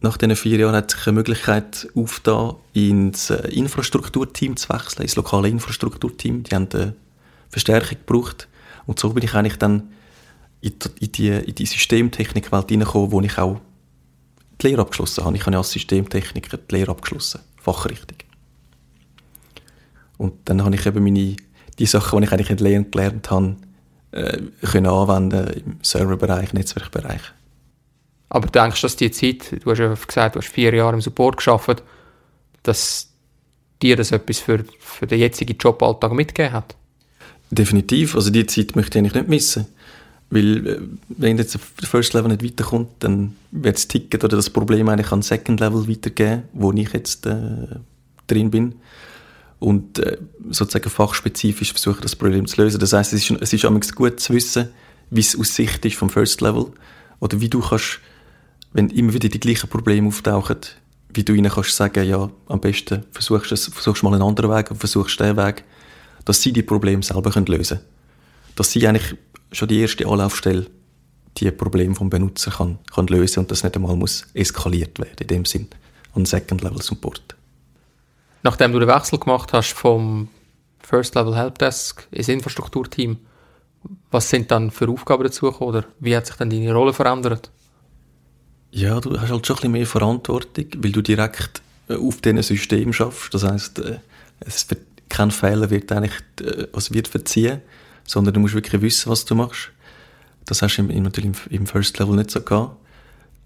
Nach 0.00 0.16
diesen 0.16 0.34
vier 0.34 0.58
Jahren 0.58 0.74
hat 0.74 0.90
sich 0.90 1.06
eine 1.06 1.14
Möglichkeit 1.14 1.88
aufgetan, 1.94 2.56
ins 2.72 3.30
äh, 3.30 3.48
Infrastrukturteam 3.48 4.56
zu 4.56 4.70
wechseln, 4.70 5.02
ins 5.02 5.14
lokale 5.14 5.48
Infrastrukturteam. 5.48 6.42
Die 6.42 6.54
haben 6.54 6.68
eine 6.72 6.94
Verstärkung 7.50 7.98
gebraucht. 8.04 8.48
Und 8.86 8.98
so 8.98 9.10
bin 9.10 9.22
ich 9.22 9.34
eigentlich 9.34 9.58
dann 9.58 9.92
in 10.60 10.72
die, 11.12 11.28
in 11.28 11.54
die 11.54 11.66
Systemtechnikwelt 11.66 12.70
hineingekommen, 12.70 13.12
wo 13.12 13.20
ich 13.20 13.38
auch 13.38 13.60
die 14.60 14.68
Lehre 14.68 14.82
abgeschlossen 14.82 15.24
habe. 15.24 15.36
Ich 15.36 15.46
habe 15.46 15.56
als 15.56 15.70
Systemtechniker 15.70 16.56
die 16.56 16.74
Lehre 16.74 16.90
abgeschlossen, 16.90 17.40
Fachrichtung. 17.56 18.18
Und 20.16 20.34
dann 20.46 20.64
habe 20.64 20.74
ich 20.74 20.84
eben 20.84 21.02
meine, 21.02 21.36
die 21.78 21.86
Sachen, 21.86 22.20
die 22.20 22.26
ich 22.26 22.32
eigentlich 22.32 22.50
in 22.50 22.56
der 22.56 22.66
Lehre 22.68 22.84
gelernt 22.84 23.30
habe, 23.30 23.56
äh, 24.10 24.38
können 24.62 24.86
anwenden 24.86 25.48
im 25.48 25.78
Serverbereich, 25.82 26.52
Netzwerkbereich. 26.52 27.20
Aber 28.30 28.48
denkst 28.48 28.80
du, 28.80 28.84
dass 28.86 28.96
die 28.96 29.10
Zeit, 29.10 29.64
du 29.64 29.70
hast 29.70 29.78
ja 29.78 29.94
gesagt, 29.94 30.34
du 30.34 30.40
hast 30.40 30.48
vier 30.48 30.74
Jahre 30.74 30.94
im 30.94 31.00
Support 31.00 31.38
geschafft, 31.38 31.82
dass 32.62 33.10
dir 33.80 33.96
das 33.96 34.12
etwas 34.12 34.38
für, 34.38 34.64
für 34.80 35.06
den 35.06 35.20
jetzigen 35.20 35.56
Joballtag 35.56 36.12
mitgegeben 36.12 36.52
hat? 36.52 36.74
Definitiv. 37.50 38.14
Also 38.14 38.30
die 38.30 38.44
Zeit 38.46 38.76
möchte 38.76 38.98
ich 38.98 39.02
eigentlich 39.02 39.14
nicht 39.14 39.28
missen. 39.28 39.66
Weil, 40.30 40.66
äh, 40.66 40.80
wenn 41.08 41.38
jetzt 41.38 41.54
der 41.54 41.60
First 41.88 42.12
Level 42.12 42.30
nicht 42.30 42.44
weiterkommt, 42.44 42.90
dann 43.00 43.36
wird 43.50 43.76
das 43.76 43.88
Ticket 43.88 44.24
oder 44.24 44.36
das 44.36 44.50
Problem 44.50 44.88
eigentlich 44.88 45.10
an 45.12 45.22
Second 45.22 45.60
Level 45.60 45.88
weitergeben, 45.88 46.42
wo 46.52 46.72
ich 46.72 46.92
jetzt 46.92 47.26
äh, 47.26 47.66
drin 48.26 48.50
bin 48.50 48.74
und 49.58 49.98
äh, 49.98 50.18
sozusagen 50.50 50.90
fachspezifisch 50.90 51.72
versuchen, 51.72 52.02
das 52.02 52.14
Problem 52.14 52.46
zu 52.46 52.62
lösen. 52.62 52.78
Das 52.78 52.92
heißt, 52.92 53.12
es 53.12 53.30
ist, 53.30 53.40
es 53.40 53.52
ist 53.52 53.96
gut 53.96 54.20
zu 54.20 54.34
wissen, 54.34 54.68
wie 55.10 55.20
es 55.20 55.38
aus 55.38 55.54
Sicht 55.54 55.84
ist 55.84 55.96
vom 55.96 56.10
First 56.10 56.40
Level 56.40 56.66
oder 57.20 57.40
wie 57.40 57.48
du 57.48 57.60
kannst, 57.60 58.00
wenn 58.72 58.90
immer 58.90 59.14
wieder 59.14 59.28
die 59.28 59.40
gleichen 59.40 59.68
Probleme 59.68 60.08
auftauchen, 60.08 60.58
wie 61.12 61.24
du 61.24 61.32
ihnen 61.32 61.50
kannst 61.50 61.74
sagen, 61.74 62.06
ja, 62.06 62.30
am 62.46 62.60
besten 62.60 63.04
versuchst 63.12 63.50
du 63.50 63.56
versuchst 63.56 64.02
mal 64.02 64.12
einen 64.12 64.22
anderen 64.22 64.50
Weg 64.50 64.70
und 64.70 64.76
versuchst 64.76 65.18
den 65.18 65.36
Weg, 65.36 65.64
dass 66.24 66.42
sie 66.42 66.52
die 66.52 66.62
Probleme 66.62 67.02
selber 67.02 67.30
können 67.30 67.46
lösen 67.46 67.78
können. 67.78 67.88
Dass 68.56 68.72
sie 68.72 68.86
eigentlich 68.86 69.16
schon 69.52 69.68
die 69.68 69.80
erste 69.80 70.06
Anlaufstelle 70.06 70.66
die 71.36 71.50
Probleme 71.52 71.94
vom 71.94 72.10
Benutzer 72.10 72.50
kann, 72.50 72.78
kann 72.92 73.06
lösen 73.06 73.40
und 73.40 73.50
das 73.50 73.62
nicht 73.62 73.76
einmal 73.76 73.94
muss 73.94 74.26
eskaliert 74.34 74.98
werden, 74.98 75.16
in 75.20 75.26
dem 75.28 75.44
Sinn, 75.44 75.68
an 76.14 76.24
Second 76.24 76.62
Level 76.62 76.82
Support 76.82 77.36
nachdem 78.42 78.72
du 78.72 78.78
den 78.78 78.88
Wechsel 78.88 79.18
gemacht 79.18 79.52
hast 79.52 79.72
vom 79.72 80.28
First 80.80 81.14
Level 81.14 81.36
Helpdesk 81.36 82.06
ins 82.10 82.28
Infrastrukturteam. 82.28 83.18
Was 84.10 84.30
sind 84.30 84.50
dann 84.50 84.70
für 84.70 84.88
Aufgaben 84.88 85.24
dazugekommen 85.24 85.74
oder 85.74 85.86
wie 86.00 86.16
hat 86.16 86.26
sich 86.26 86.36
dann 86.36 86.50
deine 86.50 86.72
Rolle 86.72 86.92
verändert? 86.92 87.50
Ja, 88.70 89.00
du 89.00 89.18
hast 89.18 89.30
halt 89.30 89.46
schon 89.46 89.56
ein 89.56 89.60
bisschen 89.60 89.72
mehr 89.72 89.86
Verantwortung, 89.86 90.66
weil 90.78 90.92
du 90.92 91.02
direkt 91.02 91.62
äh, 91.88 91.94
auf 91.94 92.20
diesen 92.20 92.42
System 92.42 92.92
schaffst. 92.92 93.32
Das 93.32 93.44
heißt, 93.44 93.78
äh, 93.80 93.98
es 94.40 94.68
wird, 94.70 94.82
kein 95.08 95.30
Fehler 95.30 95.70
wird 95.70 95.90
eigentlich, 95.92 96.20
äh, 96.40 96.66
was 96.72 96.92
wird 96.92 97.08
verziehen, 97.08 97.62
sondern 98.08 98.34
du 98.34 98.40
musst 98.40 98.54
wirklich 98.54 98.82
wissen, 98.82 99.10
was 99.10 99.24
du 99.24 99.34
machst. 99.34 99.70
Das 100.46 100.62
hast 100.62 100.78
du 100.78 100.82
natürlich 100.82 101.36
im 101.50 101.66
First 101.66 101.98
Level 101.98 102.16
nicht 102.16 102.30
so 102.30 102.40
gehabt. 102.40 102.74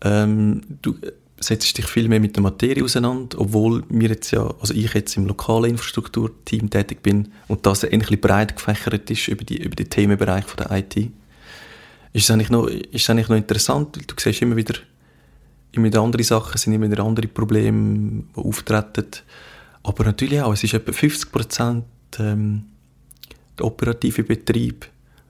Ähm, 0.03 0.63
du 0.81 0.97
setzt 1.41 1.77
dich 1.77 1.87
viel 1.87 2.09
mehr 2.09 2.21
mit 2.21 2.37
der 2.37 2.45
Materie 2.45 2.85
auseinander, 2.85 3.41
obwohl 3.41 3.83
wir 3.89 4.11
jetzt 4.11 4.31
ja, 4.31 4.49
also 4.61 4.73
ich 4.73 4.95
jetzt 4.95 5.17
im 5.17 5.27
lokalen 5.27 5.73
Infrastrukturteam 5.73 6.71
tätig 6.71 7.03
bin 7.03 7.33
und 7.49 7.67
das 7.67 7.83
ähnlich 7.83 8.21
breit 8.21 8.55
gefächert 8.55 9.11
ist 9.11 9.27
über 9.27 9.45
die, 9.45 9.61
über 9.61 9.75
die 9.75 9.87
Themenbereich 9.87 10.45
von 10.45 10.57
der 10.59 10.71
IT. 10.79 10.97
Ist 12.13 12.25
es 12.25 12.31
eigentlich 12.31 12.51
noch, 12.51 12.69
ist 12.69 13.11
eigentlich 13.11 13.29
noch 13.29 13.37
interessant, 13.37 13.97
weil 13.97 14.05
du 14.05 14.15
siehst 14.17 14.43
immer 14.43 14.55
wieder, 14.55 14.75
immer 15.73 15.87
wieder 15.87 16.03
andere 16.03 16.23
Sachen, 16.23 16.57
sind 16.57 16.73
immer 16.73 16.89
wieder 16.89 17.03
andere 17.03 17.27
Probleme, 17.27 18.23
die 18.37 18.41
auftreten. 18.41 19.09
Aber 19.83 20.05
natürlich 20.05 20.41
auch, 20.41 20.53
es 20.53 20.63
ist 20.63 20.75
etwa 20.75 20.93
50 20.93 21.33
Prozent 21.33 21.85
ähm, 22.21 22.65
operative 23.63 24.25
Betrieb, 24.25 24.87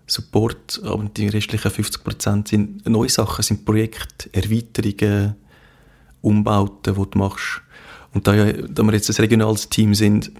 Support, 0.07 0.81
aber 0.85 1.05
die 1.05 1.29
restlichen 1.29 1.71
50 1.71 2.05
Prozent 2.05 2.49
sind 2.49 2.89
neue 2.89 3.09
Sachen, 3.09 3.43
sind 3.43 3.65
Projekte, 3.65 4.29
Erweiterungen, 4.33 5.37
Umbauten, 6.21 6.95
die 6.95 7.11
du 7.11 7.19
machst. 7.19 7.63
Und 8.13 8.27
da, 8.27 8.35
ja, 8.35 8.53
da 8.53 8.83
wir 8.83 8.93
jetzt 8.93 9.09
ein 9.09 9.17
regionales 9.17 9.69
Team 9.69 9.95
sind, 9.95 10.33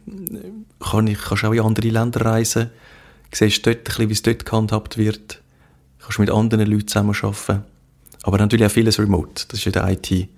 kann 0.79 1.07
ich, 1.07 1.19
kannst 1.19 1.43
du 1.43 1.47
auch 1.49 1.53
in 1.53 1.61
andere 1.61 1.89
Länder 1.89 2.25
reisen, 2.25 2.71
siehst 3.33 3.67
dort 3.67 3.79
ein 3.79 3.85
bisschen, 3.85 4.09
wie 4.09 4.13
es 4.13 4.23
dort 4.23 4.45
gehandhabt 4.45 4.99
wird, 4.99 5.41
kannst 6.01 6.19
mit 6.19 6.31
anderen 6.31 6.71
Leuten 6.71 6.89
zusammenarbeiten. 6.89 7.65
Aber 8.25 8.39
natürlich 8.39 8.67
auch 8.67 8.71
vieles 8.71 8.99
remote, 8.99 9.45
das 9.49 9.59
ist 9.59 9.65
ja 9.65 9.73
der 9.73 9.89
IT. 9.89 10.29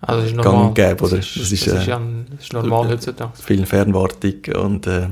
Also 0.00 0.20
das 0.20 0.30
ist 0.30 0.36
normal. 0.36 0.74
Gang 0.74 1.02
oder? 1.02 1.16
Das 1.16 1.26
ist, 1.26 1.36
das 1.36 1.52
ist, 1.52 1.66
das 1.66 1.80
ist, 1.80 1.86
ja, 1.86 2.00
das 2.30 2.40
ist 2.44 2.52
normal 2.52 2.86
äh, 2.86 2.88
heutzutage. 2.90 3.32
Viel 3.42 3.66
Fernwartung 3.66 4.34
und... 4.62 4.86
Äh, 4.86 5.08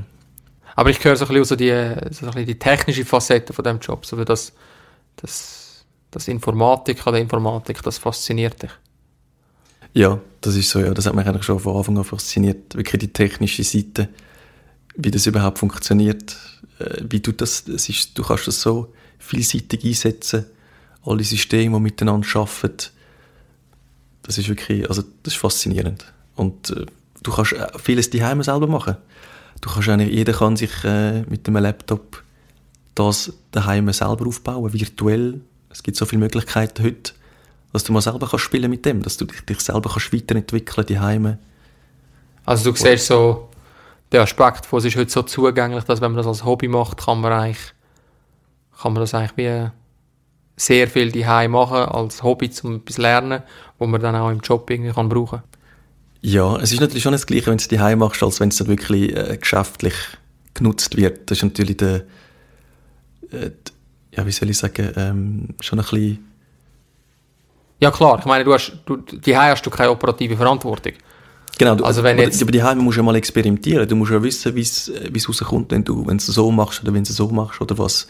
aber 0.76 0.90
ich 0.90 1.02
höre 1.02 1.16
so 1.16 1.24
ein 1.24 1.28
bisschen 1.28 1.44
so 1.44 1.56
die, 1.56 1.70
so 2.12 2.26
ein 2.26 2.32
bisschen 2.32 2.46
die 2.46 2.58
technische 2.58 3.04
Facette 3.06 3.54
von 3.54 3.64
diesem 3.64 3.80
Job, 3.80 4.04
so 4.04 4.18
wie 4.18 4.26
das, 4.26 4.52
das, 5.16 5.86
das 6.10 6.28
Informatik 6.28 7.06
an 7.06 7.14
Informatik, 7.14 7.82
das 7.82 7.96
fasziniert 7.96 8.62
dich. 8.62 8.70
Ja, 9.94 10.20
das 10.42 10.54
ist 10.54 10.68
so, 10.68 10.78
ja. 10.78 10.92
Das 10.92 11.06
hat 11.06 11.14
mich 11.14 11.26
eigentlich 11.26 11.44
schon 11.44 11.58
von 11.58 11.78
Anfang 11.78 11.96
an 11.96 12.04
fasziniert. 12.04 12.74
Wirklich 12.74 13.00
die 13.00 13.12
technische 13.12 13.64
Seite, 13.64 14.10
wie 14.94 15.10
das 15.10 15.26
überhaupt 15.26 15.58
funktioniert, 15.58 16.36
äh, 16.78 17.00
wie 17.08 17.20
du 17.20 17.32
das, 17.32 17.64
das 17.64 17.88
ist, 17.88 18.16
du 18.18 18.22
kannst 18.22 18.46
das 18.46 18.60
so 18.60 18.92
vielseitig 19.18 19.82
einsetzen, 19.82 20.44
alle 21.06 21.24
Systeme, 21.24 21.76
die 21.78 21.82
miteinander 21.82 22.28
arbeiten. 22.34 22.90
Das 24.24 24.36
ist 24.36 24.48
wirklich, 24.50 24.86
also 24.86 25.02
das 25.22 25.32
ist 25.32 25.40
faszinierend. 25.40 26.04
Und 26.34 26.68
äh, 26.68 26.84
du 27.22 27.32
kannst 27.32 27.54
äh, 27.54 27.66
vieles 27.78 28.10
daheim 28.10 28.42
selber 28.42 28.66
machen 28.66 28.98
du 29.60 29.70
kannst 29.70 29.88
eigentlich, 29.88 30.12
jeder 30.12 30.32
kann 30.32 30.56
sich 30.56 30.84
äh, 30.84 31.22
mit 31.22 31.46
einem 31.48 31.62
Laptop 31.62 32.22
das 32.94 33.32
daheim 33.52 33.92
selber 33.92 34.26
aufbauen, 34.26 34.72
virtuell. 34.72 35.40
Es 35.70 35.82
gibt 35.82 35.96
so 35.96 36.06
viele 36.06 36.20
Möglichkeiten 36.20 36.82
heute, 36.82 37.12
dass 37.72 37.84
du 37.84 37.92
mal 37.92 38.00
selber 38.00 38.26
kannst 38.28 38.44
spielen 38.44 38.70
mit 38.70 38.84
dem, 38.84 39.02
dass 39.02 39.16
du 39.16 39.26
dich, 39.26 39.40
dich 39.42 39.60
selber 39.60 39.90
kannst 39.90 40.12
weiterentwickeln 40.12 40.86
daheim. 40.86 41.38
Also 42.44 42.70
du 42.70 42.76
siehst 42.76 43.06
so 43.06 43.48
der 44.12 44.22
Aspekt, 44.22 44.70
wo 44.72 44.78
es 44.78 44.84
ist 44.84 44.96
heute 44.96 45.10
so 45.10 45.22
zugänglich, 45.22 45.84
dass 45.84 46.00
wenn 46.00 46.12
man 46.12 46.18
das 46.18 46.26
als 46.26 46.44
Hobby 46.44 46.68
macht, 46.68 47.04
kann 47.04 47.20
man 47.20 47.32
eigentlich 47.32 47.74
kann 48.80 48.92
man 48.92 49.00
das 49.00 49.14
eigentlich 49.14 49.36
wie 49.36 49.70
sehr 50.56 50.88
viel 50.88 51.12
daheim 51.12 51.52
machen 51.52 51.78
als 51.78 52.22
Hobby 52.22 52.50
zum 52.50 52.76
etwas 52.76 52.98
lernen, 52.98 53.42
wo 53.78 53.86
man 53.86 54.00
dann 54.00 54.16
auch 54.16 54.30
im 54.30 54.40
Job 54.40 54.68
irgendwie 54.70 54.92
kann 54.92 55.08
brauchen. 55.08 55.42
Ja, 56.26 56.56
es 56.56 56.72
ist 56.72 56.80
natürlich 56.80 57.04
schon 57.04 57.12
das 57.12 57.24
Gleiche, 57.24 57.46
wenn 57.46 57.56
du 57.56 57.62
es 57.62 57.68
daheim 57.68 58.00
machst, 58.00 58.20
als 58.20 58.40
wenn 58.40 58.48
es 58.48 58.56
dann 58.56 58.66
wirklich 58.66 59.16
äh, 59.16 59.36
geschäftlich 59.40 59.94
genutzt 60.54 60.96
wird. 60.96 61.30
Das 61.30 61.38
ist 61.38 61.44
natürlich 61.44 61.76
der, 61.76 62.02
äh, 63.30 63.52
ja, 64.10 64.26
wie 64.26 64.32
soll 64.32 64.50
ich 64.50 64.58
sagen, 64.58 64.90
ähm, 64.96 65.48
schon 65.60 65.78
ein 65.78 65.84
bisschen... 65.84 66.26
Ja 67.78 67.92
klar, 67.92 68.18
ich 68.18 68.24
meine, 68.24 68.42
du 68.42 68.52
hast, 68.52 68.72
du, 68.86 68.96
daheim 68.96 69.52
hast 69.52 69.64
du 69.64 69.70
keine 69.70 69.90
operative 69.92 70.36
Verantwortung. 70.36 70.94
Genau, 71.58 71.76
du, 71.76 71.84
also 71.84 72.02
wenn 72.02 72.18
jetzt, 72.18 72.42
aber 72.42 72.50
daheim 72.50 72.78
musst 72.78 72.96
du 72.96 73.02
ja 73.02 73.04
mal 73.04 73.14
experimentieren. 73.14 73.86
Du 73.86 73.94
musst 73.94 74.10
ja 74.10 74.20
wissen, 74.20 74.52
wie 74.56 74.62
es 74.62 75.28
rauskommt, 75.28 75.70
wenn 75.70 75.84
du 75.84 76.04
wenn 76.08 76.16
es 76.16 76.26
so 76.26 76.50
machst 76.50 76.82
oder 76.82 76.92
wenn 76.92 77.04
du 77.04 77.10
es 77.10 77.16
so 77.16 77.28
machst 77.28 77.60
oder 77.60 77.78
was 77.78 78.08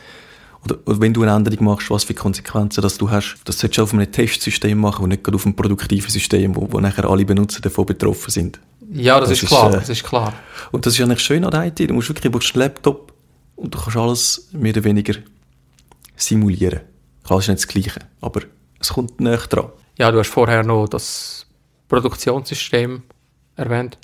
oder, 0.66 0.78
oder 0.86 1.00
wenn 1.00 1.14
du 1.14 1.22
eine 1.22 1.32
Änderung 1.32 1.64
machst, 1.64 1.90
was 1.90 2.04
für 2.04 2.14
Konsequenzen 2.14 2.82
das 2.82 2.98
du 2.98 3.10
hast. 3.10 3.36
Das 3.44 3.58
solltest 3.58 3.78
du 3.78 3.82
auf 3.82 3.92
einem 3.92 4.10
Testsystem 4.10 4.78
machen 4.78 5.04
und 5.04 5.10
nicht 5.10 5.24
gerade 5.24 5.36
auf 5.36 5.46
einem 5.46 5.54
produktiven 5.54 6.10
System, 6.10 6.54
wo, 6.56 6.68
wo 6.70 6.80
nachher 6.80 7.08
alle 7.08 7.24
Benutzer 7.24 7.60
davon 7.60 7.86
betroffen 7.86 8.30
sind. 8.30 8.60
Ja, 8.92 9.18
das, 9.20 9.30
das 9.30 9.42
ist 9.42 9.48
klar, 9.48 9.70
äh, 9.70 9.78
das 9.78 9.88
ist 9.88 10.04
klar. 10.04 10.32
Und 10.72 10.86
das 10.86 10.94
ist 10.94 11.00
eigentlich 11.00 11.20
schön 11.20 11.44
an 11.44 11.50
der 11.50 11.66
IT. 11.66 11.78
Du 11.78 11.94
musst 11.94 12.08
wirklich, 12.08 12.30
du 12.30 12.38
einen 12.38 12.60
Laptop 12.60 13.12
und 13.56 13.74
du 13.74 13.78
kannst 13.78 13.96
alles 13.96 14.48
mehr 14.52 14.72
oder 14.72 14.84
weniger 14.84 15.14
simulieren. 16.16 16.80
Klar, 17.24 17.40
ist 17.40 17.48
nicht 17.48 17.60
das 17.60 17.68
Gleiche, 17.68 18.00
aber 18.20 18.42
es 18.80 18.90
kommt 18.90 19.20
näher 19.20 19.38
dran. 19.38 19.70
Ja, 19.98 20.10
du 20.10 20.18
hast 20.18 20.30
vorher 20.30 20.62
noch 20.62 20.88
das 20.88 21.46
Produktionssystem 21.88 23.02
erwähnt. 23.56 23.98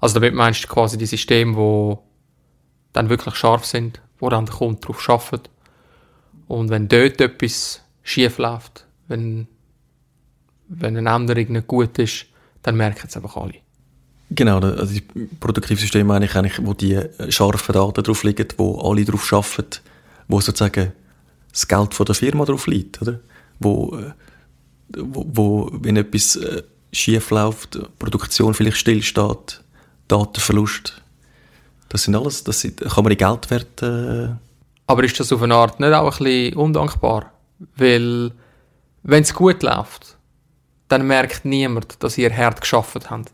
Also 0.00 0.14
damit 0.14 0.34
meinst 0.34 0.64
du 0.64 0.68
quasi 0.68 0.98
die 0.98 1.06
Systeme, 1.06 1.54
die 1.54 1.96
dann 2.92 3.08
wirklich 3.08 3.34
scharf 3.36 3.64
sind, 3.64 4.00
wo 4.18 4.28
dann 4.28 4.46
der 4.46 4.54
Kunde 4.54 4.80
darauf 4.80 5.08
arbeitet 5.08 5.50
und 6.50 6.68
wenn 6.68 6.88
dort 6.88 7.20
etwas 7.20 7.80
schief 8.02 8.38
läuft, 8.38 8.84
wenn, 9.06 9.46
wenn 10.66 10.96
eine 10.96 11.08
Änderung 11.08 11.52
nicht 11.52 11.68
gut 11.68 11.96
ist, 12.00 12.26
dann 12.62 12.76
merken 12.76 13.06
es 13.06 13.16
einfach 13.16 13.36
alle. 13.36 13.54
Genau, 14.30 14.58
also 14.58 14.92
die 14.92 15.00
Produktivsysteme 15.00 16.02
meine 16.02 16.24
ich 16.24 16.34
eigentlich, 16.34 16.58
wo 16.66 16.74
die 16.74 17.00
scharfen 17.28 17.72
Daten 17.72 18.02
drauf 18.02 18.24
liegen, 18.24 18.48
wo 18.56 18.80
alle 18.80 19.04
drauf 19.04 19.32
arbeiten, 19.32 19.78
wo 20.26 20.40
sozusagen 20.40 20.90
das 21.52 21.68
Geld 21.68 21.94
von 21.94 22.06
der 22.06 22.16
Firma 22.16 22.44
drauf 22.44 22.66
liegt, 22.66 23.00
oder? 23.00 23.20
Wo, 23.60 23.96
äh, 23.96 24.12
wo, 24.96 25.26
wo 25.32 25.70
wenn 25.72 25.98
etwas 25.98 26.34
äh, 26.34 26.64
schief 26.92 27.30
läuft, 27.30 27.78
Produktion 28.00 28.54
vielleicht 28.54 28.78
stillsteht, 28.78 29.62
Datenverlust, 30.08 31.00
das 31.90 32.02
sind 32.02 32.16
alles, 32.16 32.42
das 32.42 32.60
sind, 32.60 32.80
kann 32.80 33.04
man 33.04 33.12
in 33.12 33.18
Geldwert 33.18 33.82
äh, 33.82 34.34
aber 34.90 35.04
ist 35.04 35.20
das 35.20 35.32
auf 35.32 35.40
eine 35.40 35.54
Art 35.54 35.78
nicht 35.78 35.92
auch 35.92 36.18
ein 36.18 36.24
bisschen 36.24 36.56
undankbar? 36.56 37.32
Weil, 37.76 38.32
wenn 39.04 39.22
es 39.22 39.32
gut 39.32 39.62
läuft, 39.62 40.16
dann 40.88 41.06
merkt 41.06 41.44
niemand, 41.44 42.02
dass 42.02 42.18
ihr 42.18 42.36
hart 42.36 42.60
geschafft 42.60 43.08
habt. 43.08 43.30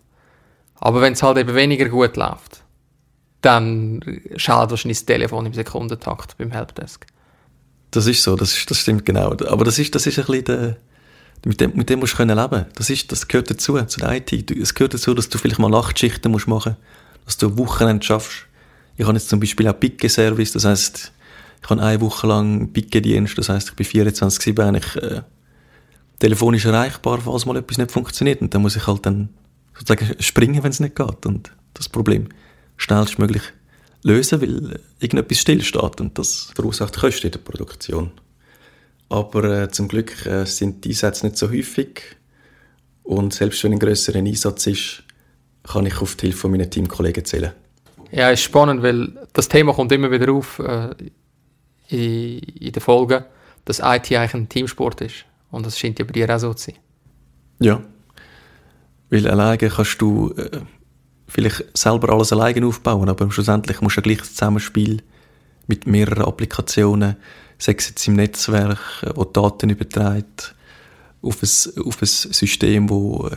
Aber 0.75 1.01
wenn 1.01 1.15
es 1.15 1.23
halt 1.23 1.39
eben 1.39 1.55
weniger 1.55 1.89
gut 1.89 2.19
läuft, 2.19 2.63
dann 3.41 4.03
schaltet 4.37 4.73
wahrscheinlich 4.73 4.99
das 4.99 5.07
Telefon 5.07 5.47
im 5.47 5.55
Sekundentakt 5.55 6.37
beim 6.37 6.51
Helpdesk. 6.51 7.07
Das 7.91 8.07
ist 8.07 8.23
so, 8.23 8.37
das, 8.37 8.67
das 8.67 8.77
stimmt 8.77 9.07
genau. 9.07 9.31
Aber 9.31 9.65
das 9.65 9.79
ist, 9.79 9.95
das 9.95 10.07
ist 10.07 10.19
ein 10.19 10.27
bisschen 10.27 10.45
der, 10.45 10.77
mit 11.47 11.59
dem, 11.59 11.75
mit 11.75 11.89
dem 11.89 12.01
musst 12.01 12.13
du 12.13 12.17
können 12.19 12.37
leben. 12.37 12.67
Das 12.75 12.91
ist, 12.91 13.11
das 13.11 13.29
gehört 13.29 13.49
dazu, 13.49 13.81
zu 13.85 14.01
der 14.01 14.13
IT. 14.13 14.51
Es 14.51 14.75
gehört 14.75 14.93
dazu, 14.93 15.15
dass 15.15 15.31
du 15.31 15.39
vielleicht 15.39 15.59
mal 15.59 15.71
Nachtschichten 15.71 16.31
musst 16.31 16.49
machen, 16.49 16.77
dass 17.25 17.39
du 17.39 17.57
Wochenende 17.57 18.05
schaffst. 18.05 18.45
Ich 18.99 19.07
habe 19.07 19.17
jetzt 19.17 19.31
zum 19.31 19.41
Beispiel 19.41 19.67
auch 19.69 19.81
Picke-Service, 19.81 20.53
das 20.53 20.67
heißt, 20.67 21.13
ich 21.67 21.71
habe 21.71 21.83
eine 21.83 22.01
Woche 22.01 22.29
lang 22.29 22.73
Picke-Dienst, 22.73 23.37
das 23.37 23.49
heisst, 23.49 23.71
ich 23.71 23.75
bin 23.75 23.87
24-7 24.07 24.61
eigentlich 24.63 24.97
äh, 25.03 25.23
telefonisch 26.21 26.65
erreichbar, 26.65 27.21
falls 27.21 27.45
mal 27.45 27.57
etwas 27.57 27.79
nicht 27.79 27.91
funktioniert. 27.91 28.41
Und 28.41 28.55
dann 28.55 28.63
muss 28.63 28.77
ich 28.77 28.87
halt 28.87 29.05
dann 29.05 29.31
sozusagen 29.75 30.15
springen, 30.23 30.63
wenn 30.63 30.71
es 30.71 30.79
nicht 30.79 30.95
geht. 30.95 31.27
Und 31.27 31.51
das 31.75 31.89
Problem 31.89 32.29
schnellstmöglich 32.77 33.43
lösen, 34.05 34.41
weil 34.41 34.75
äh, 34.75 34.79
irgendetwas 35.01 35.39
stillsteht. 35.39 36.01
Und 36.01 36.17
das 36.17 36.53
verursacht 36.55 36.97
Kosten 36.97 37.27
in 37.27 37.33
der 37.33 37.41
Produktion. 37.41 38.13
Aber 39.09 39.43
äh, 39.43 39.69
zum 39.69 39.89
Glück 39.89 40.25
äh, 40.25 40.45
sind 40.45 40.85
die 40.85 40.91
Einsätze 40.91 41.27
nicht 41.27 41.37
so 41.37 41.51
häufig. 41.51 42.01
Und 43.03 43.35
selbst 43.35 43.65
wenn 43.65 43.73
ein 43.73 43.81
grösserer 43.81 44.19
Einsatz 44.19 44.69
ist, 44.69 45.03
kann 45.65 45.85
ich 45.85 46.01
auf 46.01 46.15
die 46.15 46.27
Hilfe 46.27 46.49
meiner 46.49 46.71
Teamkollegen 46.71 47.25
zählen. 47.25 47.51
Ja, 48.13 48.31
ist 48.31 48.43
spannend, 48.43 48.85
weil 48.85 49.19
das 49.33 49.49
Thema 49.49 49.73
kommt 49.75 49.91
immer 49.91 50.13
wieder 50.13 50.33
auf. 50.33 50.61
Äh, 50.61 50.91
in, 51.89 52.39
in 52.39 52.73
den 52.73 52.81
Folgen, 52.81 53.25
dass 53.65 53.79
IT 53.79 54.13
eigentlich 54.13 54.35
ein 54.35 54.49
Teamsport 54.49 55.01
ist. 55.01 55.25
Und 55.51 55.67
das 55.67 55.79
scheint 55.79 55.99
ja 55.99 56.05
bei 56.05 56.13
dir 56.13 56.35
auch 56.35 56.39
so 56.39 56.55
zu 56.55 56.71
sein. 56.71 56.81
Ja. 57.61 57.83
Weil 59.11 59.29
alleine 59.29 59.57
kannst 59.57 60.01
du 60.01 60.33
äh, 60.33 60.61
vielleicht 61.29 61.65
selber 61.77 62.13
alles 62.13 62.33
alleine 62.33 62.67
aufbauen, 62.67 63.09
aber 63.09 63.31
schlussendlich 63.31 63.81
musst 63.81 63.97
du 63.97 64.03
gleich 64.03 64.19
das 64.19 64.35
Zusammenspiel 64.35 65.03
mit 65.67 65.87
mehreren 65.87 66.25
Applikationen, 66.25 67.17
sei 67.59 67.75
es 67.79 67.89
jetzt 67.89 68.07
im 68.09 68.15
Netzwerk, 68.15 68.79
äh, 69.03 69.11
wo 69.15 69.25
Daten 69.25 69.71
überträgt, 69.71 70.55
auf 71.23 71.43
ein, 71.43 71.87
auf 71.87 72.03
ein 72.03 72.07
System, 72.07 72.91
wo, 72.91 73.29
äh, 73.29 73.37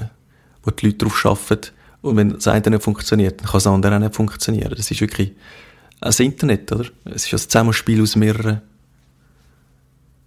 wo 0.63 0.71
die 0.71 0.87
Leute 0.87 0.97
drauf 1.05 1.25
arbeiten. 1.25 1.71
Und 2.01 2.15
wenn 2.15 2.29
das 2.29 2.47
eine 2.47 2.69
nicht 2.69 2.83
funktioniert, 2.83 3.39
dann 3.39 3.47
kann 3.47 3.53
das 3.53 3.67
andere 3.67 3.95
auch 3.95 3.99
nicht 3.99 4.15
funktionieren. 4.15 4.73
Das 4.75 4.89
ist 4.89 5.01
wirklich 5.01 5.33
das 6.01 6.19
Internet, 6.19 6.71
oder? 6.71 6.85
Es 7.05 7.25
ist 7.25 7.33
ein 7.33 7.49
Zusammenspiel 7.49 8.01
aus 8.01 8.15
mehreren 8.15 8.61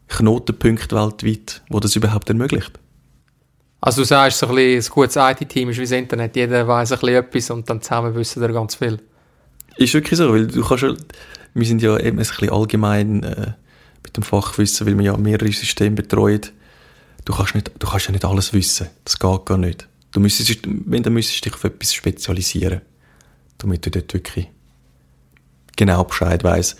Knotenpunkten 0.08 0.98
weltweit, 0.98 1.62
wo 1.68 1.80
das 1.80 1.96
überhaupt 1.96 2.28
ermöglicht. 2.28 2.78
Also 3.80 4.02
du 4.02 4.06
sagst, 4.06 4.38
so 4.38 4.46
ein, 4.46 4.54
bisschen, 4.54 4.92
ein 4.92 4.94
gutes 4.94 5.16
IT-Team 5.16 5.70
ist 5.70 5.78
wie 5.78 5.82
das 5.82 5.90
Internet. 5.90 6.36
Jeder 6.36 6.68
weiß 6.68 6.92
ein 6.92 6.98
bisschen 7.00 7.16
etwas 7.16 7.50
und 7.50 7.68
dann 7.68 7.82
zusammen 7.82 8.14
wissen 8.14 8.40
wir 8.40 8.48
ganz 8.52 8.76
viel. 8.76 9.00
Ist 9.76 9.94
wirklich 9.94 10.18
so, 10.18 10.32
weil 10.32 10.46
du 10.46 10.62
kannst 10.62 10.84
ja, 10.84 10.94
wir 11.54 11.66
sind 11.66 11.82
ja 11.82 11.98
eben 11.98 12.18
ein 12.18 12.26
bisschen 12.26 12.50
allgemein 12.50 13.22
äh, 13.24 13.52
mit 14.04 14.16
dem 14.16 14.22
Fachwissen, 14.22 14.86
weil 14.86 14.96
wir 14.98 15.04
ja 15.06 15.16
mehrere 15.16 15.50
Systeme 15.50 15.96
betreuen. 15.96 16.42
Du 17.24 17.32
kannst, 17.34 17.54
nicht, 17.54 17.72
du 17.78 17.86
kannst 17.86 18.06
ja 18.06 18.12
nicht 18.12 18.24
alles 18.24 18.52
wissen. 18.52 18.88
Das 19.04 19.18
geht 19.18 19.46
gar 19.46 19.58
nicht. 19.58 19.88
Du 20.12 20.20
müsstest, 20.20 20.60
wenn, 20.64 21.02
dann 21.02 21.14
müsstest 21.14 21.44
du 21.44 21.48
dich 21.48 21.54
auf 21.54 21.64
etwas 21.64 21.94
spezialisieren, 21.94 22.82
damit 23.58 23.86
du 23.86 23.90
dort 23.90 24.12
wirklich 24.12 24.48
genau 25.76 26.04
Bescheid 26.04 26.42
weißt. 26.42 26.78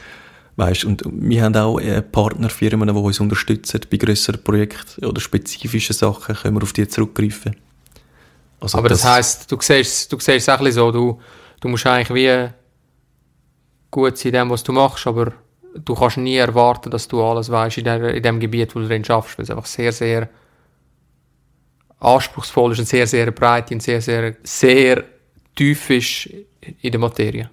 Weißt, 0.57 0.85
und 0.85 1.03
wir 1.07 1.43
haben 1.43 1.57
auch 1.57 1.79
äh, 1.79 2.03
Partnerfirmen, 2.03 2.89
die 2.89 2.95
uns 2.95 3.21
unterstützen 3.21 3.81
bei 3.91 3.97
grösseren 3.97 4.45
Projekten 4.45 5.07
oder 5.07 5.21
spezifischen 5.21 5.95
Sachen, 5.95 6.37
können 6.37 6.57
wir 6.57 6.63
auf 6.63 6.75
die 6.75 6.87
zurückgreifen. 6.87 7.57
Also 8.61 8.79
aber 8.79 8.91
das, 8.91 9.01
das 9.01 9.11
heisst, 9.11 9.51
du 9.51 9.57
siehst, 9.61 10.13
du 10.13 10.19
siehst 10.19 10.47
es 10.47 10.49
auch 10.49 10.65
so, 10.71 10.93
du, 10.93 11.21
du 11.61 11.69
musst 11.69 11.87
eigentlich 11.87 12.15
wie 12.15 12.51
gut 13.91 14.19
sein 14.19 14.29
in 14.29 14.41
dem, 14.41 14.51
was 14.51 14.63
du 14.63 14.73
machst, 14.73 15.07
aber 15.07 15.33
du 15.75 15.95
kannst 15.95 16.19
nie 16.19 16.37
erwarten, 16.37 16.91
dass 16.91 17.09
du 17.09 17.23
alles 17.23 17.51
weißt 17.51 17.79
in, 17.79 17.87
in 17.87 18.23
dem 18.23 18.39
Gebiet, 18.39 18.75
wo 18.75 18.81
du 18.81 18.87
drin 18.87 19.05
schaffst, 19.05 19.39
weil 19.39 19.45
es 19.45 19.51
einfach 19.51 19.67
sehr, 19.67 19.93
sehr 19.93 20.29
anspruchsvoll 21.99 22.73
ist 22.73 22.81
und 22.81 22.89
sehr, 22.89 23.07
sehr 23.07 23.31
breit 23.31 23.71
und 23.71 23.83
sehr, 23.83 24.03
sehr, 24.03 24.35
sehr 24.43 25.05
tief 25.55 25.91
ist 25.91 26.29
in 26.81 26.91
der 26.91 27.01
Materie. 27.01 27.51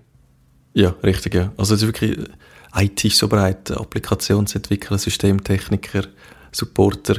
Ja, 0.73 0.95
richtig, 1.03 1.35
ja. 1.35 1.51
Also 1.57 1.75
es 1.75 1.81
ist 1.81 1.87
wirklich, 1.87 2.17
IT 2.75 3.05
ist 3.05 3.17
so 3.17 3.27
breit, 3.27 3.71
Applikationsentwickler, 3.71 4.97
Systemtechniker, 4.97 6.03
Supporter, 6.51 7.17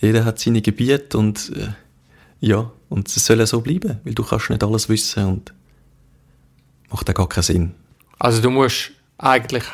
jeder 0.00 0.24
hat 0.24 0.38
seine 0.38 0.62
Gebiete 0.62 1.18
und 1.18 1.52
äh, 1.56 1.68
ja, 2.40 2.70
und 2.88 3.08
es 3.08 3.24
soll 3.24 3.38
ja 3.38 3.46
so 3.46 3.60
bleiben, 3.60 3.98
weil 4.04 4.14
du 4.14 4.22
kannst 4.22 4.50
nicht 4.50 4.62
alles 4.62 4.88
wissen 4.88 5.24
und 5.24 5.52
macht 6.90 7.08
ja 7.08 7.14
gar 7.14 7.28
keinen 7.28 7.42
Sinn. 7.42 7.74
Also 8.18 8.40
du 8.40 8.50
musst 8.50 8.92
eigentlich 9.18 9.64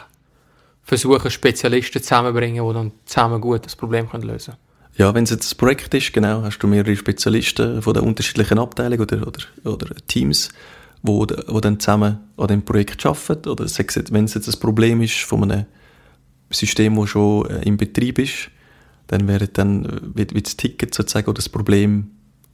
versuchen, 0.83 1.30
Spezialisten 1.30 2.02
zusammenzubringen, 2.02 2.66
die 2.66 2.75
dann 2.75 2.92
zusammen 3.04 3.40
gut 3.40 3.66
das 3.66 3.76
Problem 3.76 4.09
lösen 4.12 4.54
können. 4.54 4.59
Ja, 4.97 5.12
wenn 5.12 5.25
es 5.25 5.30
jetzt 5.30 5.52
ein 5.52 5.59
Projekt 5.59 5.92
ist, 5.94 6.12
genau, 6.12 6.42
hast 6.42 6.59
du 6.59 6.68
mehrere 6.68 6.94
Spezialisten 6.94 7.83
von 7.83 7.94
den 7.94 8.04
unterschiedlichen 8.04 8.59
Abteilungen 8.59 9.02
oder, 9.02 9.26
oder, 9.26 9.40
oder 9.64 9.94
Teams, 10.06 10.50
wo, 11.04 11.26
wo 11.49 11.61
dann 11.61 11.78
zusammen 11.78 12.18
an 12.38 12.46
dem 12.49 12.64
Projekt 12.64 13.04
arbeiten. 13.04 13.50
Oder 13.50 13.64
wenn 13.64 14.25
es 14.25 14.34
jetzt 14.34 14.49
ein 14.49 14.61
Problem 14.61 15.02
ist 15.02 15.20
von 15.20 15.44
einem 15.44 15.66
System, 16.50 16.96
das 16.96 17.11
schon 17.11 17.49
äh, 17.50 17.62
im 17.62 17.76
Betrieb 17.76 18.18
ist, 18.18 18.50
dann 19.06 19.28
wäre 19.28 19.46
dann 19.49 19.84
äh, 19.84 20.00
wird, 20.02 20.34
wird 20.34 20.46
das 20.46 20.56
Ticket 20.56 20.94
sozusagen 20.94 21.28
oder 21.28 21.37
das 21.37 21.50
Problem 21.50 22.11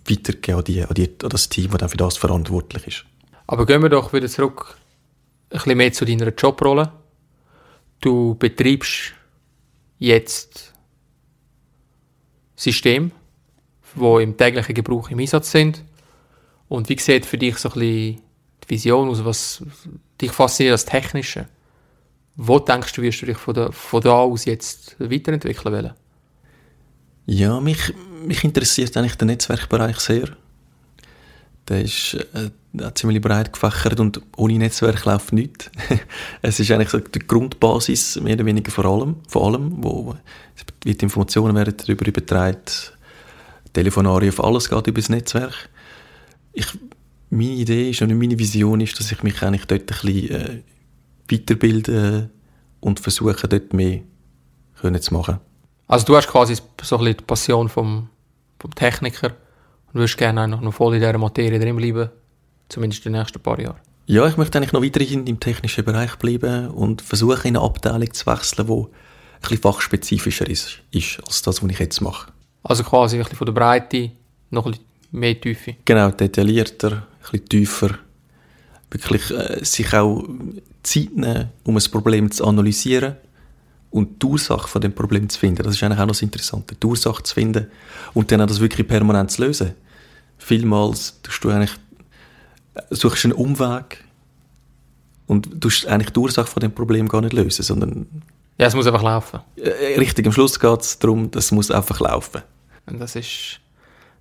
weitergegeben 0.08 0.58
an, 0.58 0.64
die, 0.64 0.82
an, 0.82 0.94
die, 0.94 1.08
an 1.22 1.28
das 1.28 1.48
Team, 1.48 1.70
das 1.70 1.78
dann 1.78 1.88
für 1.88 1.96
das 1.96 2.16
verantwortlich 2.16 2.86
ist. 2.88 3.04
Aber 3.46 3.66
gehen 3.66 3.82
wir 3.82 3.88
doch 3.88 4.12
wieder 4.12 4.28
zurück 4.28 4.76
ein 5.50 5.54
bisschen 5.54 5.78
mehr 5.78 5.92
zu 5.92 6.04
deiner 6.04 6.32
Jobrolle. 6.32 6.92
Du 8.00 8.34
betreibst 8.34 9.12
jetzt 9.98 10.72
Systeme, 12.56 13.12
die 13.94 14.22
im 14.22 14.36
täglichen 14.36 14.74
Gebrauch 14.74 15.10
im 15.10 15.20
Einsatz 15.20 15.52
sind. 15.52 15.84
Und 16.68 16.88
wie 16.88 16.98
sieht 16.98 17.26
für 17.26 17.38
dich 17.38 17.58
so 17.58 17.68
ein 17.70 17.78
bisschen 17.78 18.22
Vision 18.70 19.08
aus, 19.08 19.24
was 19.24 19.62
dich 20.20 20.32
fasziniert 20.32 20.72
als 20.72 20.84
Technische? 20.84 21.46
Wo 22.36 22.58
denkst 22.58 22.92
du, 22.94 23.02
wirst 23.02 23.20
du 23.22 23.26
dich 23.26 23.36
von 23.36 23.54
da, 23.54 23.70
von 23.70 24.00
da 24.00 24.12
aus 24.12 24.44
jetzt 24.44 24.96
weiterentwickeln 24.98 25.74
wollen? 25.74 25.92
Ja, 27.26 27.60
mich, 27.60 27.92
mich 28.24 28.44
interessiert 28.44 28.96
eigentlich 28.96 29.16
der 29.16 29.26
Netzwerkbereich 29.26 29.98
sehr. 30.00 30.28
Der 31.68 31.82
ist 31.82 32.14
äh, 32.14 32.50
ziemlich 32.94 33.20
breit 33.20 33.52
gefächert 33.52 34.00
und 34.00 34.20
ohne 34.36 34.58
Netzwerk 34.58 35.04
läuft 35.04 35.32
nichts. 35.32 35.70
es 36.42 36.58
ist 36.58 36.70
eigentlich 36.70 36.90
so 36.90 36.98
die 36.98 37.20
Grundbasis, 37.20 38.20
mehr 38.20 38.34
oder 38.34 38.46
weniger 38.46 38.70
vor 38.70 38.84
allem, 38.86 39.16
vor 39.28 39.46
allem 39.46 39.82
wo 39.82 40.16
die 40.84 40.90
Informationen 40.92 41.54
werden 41.54 41.74
darüber 41.76 42.06
übertragen, 42.06 42.58
Telefonare 43.72 44.28
auf 44.28 44.42
alles 44.42 44.68
geht 44.68 44.86
über 44.86 45.00
das 45.00 45.08
Netzwerk. 45.08 45.68
Ich, 46.52 46.66
meine 47.30 47.52
Idee 47.52 47.90
ist 47.90 48.02
und 48.02 48.16
meine 48.18 48.38
Vision 48.38 48.80
ist, 48.80 48.98
dass 48.98 49.12
ich 49.12 49.22
mich 49.22 49.42
eigentlich 49.42 49.66
dort 49.66 49.82
ein 49.82 49.86
bisschen 49.86 50.30
äh, 50.30 50.62
weiterbilde 51.30 52.30
und 52.80 53.00
versuche, 53.00 53.48
dort 53.48 53.72
mehr 53.72 54.00
können 54.80 55.00
zu 55.00 55.14
machen. 55.14 55.38
Also 55.86 56.06
du 56.06 56.16
hast 56.16 56.28
quasi 56.28 56.54
so 56.54 56.62
ein 56.62 57.04
bisschen 57.04 57.16
die 57.18 57.24
Passion 57.24 57.68
vom, 57.68 58.08
vom 58.58 58.74
Techniker 58.74 59.28
und 59.92 59.94
würdest 59.94 60.18
gerne 60.18 60.46
noch 60.48 60.72
voll 60.72 60.94
in 60.94 61.00
dieser 61.00 61.18
Materie 61.18 61.58
drin 61.58 61.76
bleiben, 61.76 62.10
zumindest 62.68 63.06
in 63.06 63.12
den 63.12 63.20
nächsten 63.20 63.40
paar 63.40 63.60
Jahren? 63.60 63.80
Ja, 64.06 64.26
ich 64.26 64.36
möchte 64.36 64.58
eigentlich 64.58 64.72
noch 64.72 64.82
weiterhin 64.82 65.26
im 65.26 65.38
technischen 65.38 65.84
Bereich 65.84 66.16
bleiben 66.16 66.68
und 66.68 67.02
versuche 67.02 67.46
in 67.46 67.56
eine 67.56 67.64
Abteilung 67.64 68.12
zu 68.12 68.26
wechseln, 68.26 68.66
die 68.66 68.72
ein 68.72 68.86
bisschen 69.40 69.58
fachspezifischer 69.58 70.48
ist, 70.48 70.80
ist 70.90 71.20
als 71.26 71.42
das, 71.42 71.62
was 71.62 71.70
ich 71.70 71.78
jetzt 71.78 72.00
mache. 72.00 72.32
Also 72.62 72.82
quasi 72.82 73.16
ein 73.16 73.22
bisschen 73.22 73.38
von 73.38 73.46
der 73.46 73.52
Breite 73.52 74.10
noch 74.50 74.66
ein 74.66 74.72
bisschen 74.72 74.89
mehr 75.12 75.40
Tiefe? 75.40 75.76
Genau, 75.84 76.10
detaillierter, 76.10 76.92
ein 76.92 77.02
bisschen 77.20 77.48
tiefer. 77.48 77.98
Wirklich 78.90 79.30
äh, 79.30 79.64
sich 79.64 79.92
auch 79.94 80.24
Zeit 80.82 81.16
nehmen, 81.16 81.50
um 81.64 81.76
ein 81.76 81.82
Problem 81.90 82.30
zu 82.30 82.44
analysieren 82.44 83.16
und 83.90 84.22
die 84.22 84.26
Ursache 84.26 84.68
von 84.68 84.80
dem 84.80 84.92
Problem 84.92 85.28
zu 85.28 85.38
finden. 85.38 85.62
Das 85.62 85.74
ist 85.74 85.82
eigentlich 85.82 85.98
auch 85.98 86.06
noch 86.06 86.14
das 86.14 86.22
Interessante, 86.22 86.74
die 86.74 86.86
Ursache 86.86 87.22
zu 87.22 87.34
finden 87.34 87.66
und 88.14 88.30
dann 88.30 88.40
auch 88.40 88.46
das 88.46 88.60
wirklich 88.60 88.86
permanent 88.86 89.30
zu 89.30 89.42
lösen. 89.42 89.74
Vielmals 90.38 91.20
tust 91.22 91.44
du 91.44 91.50
eigentlich, 91.50 91.72
suchst 92.90 93.24
einen 93.24 93.34
Umweg 93.34 94.04
und 95.26 95.48
du 95.52 95.68
eigentlich 95.86 96.10
die 96.10 96.18
Ursache 96.18 96.46
von 96.46 96.60
dem 96.60 96.72
Problem 96.72 97.08
gar 97.08 97.20
nicht 97.20 97.32
lösen, 97.32 97.62
sondern... 97.62 98.06
Ja, 98.58 98.66
es 98.66 98.74
muss 98.74 98.86
einfach 98.86 99.02
laufen. 99.02 99.40
Äh, 99.56 99.98
richtig, 99.98 100.26
am 100.26 100.32
Schluss 100.32 100.58
geht 100.58 100.80
es 100.80 100.98
darum, 100.98 101.30
dass 101.30 101.46
es 101.46 101.52
muss 101.52 101.70
einfach 101.70 102.00
laufen. 102.00 102.42
Und 102.86 103.00
das 103.00 103.16
ist, 103.16 103.60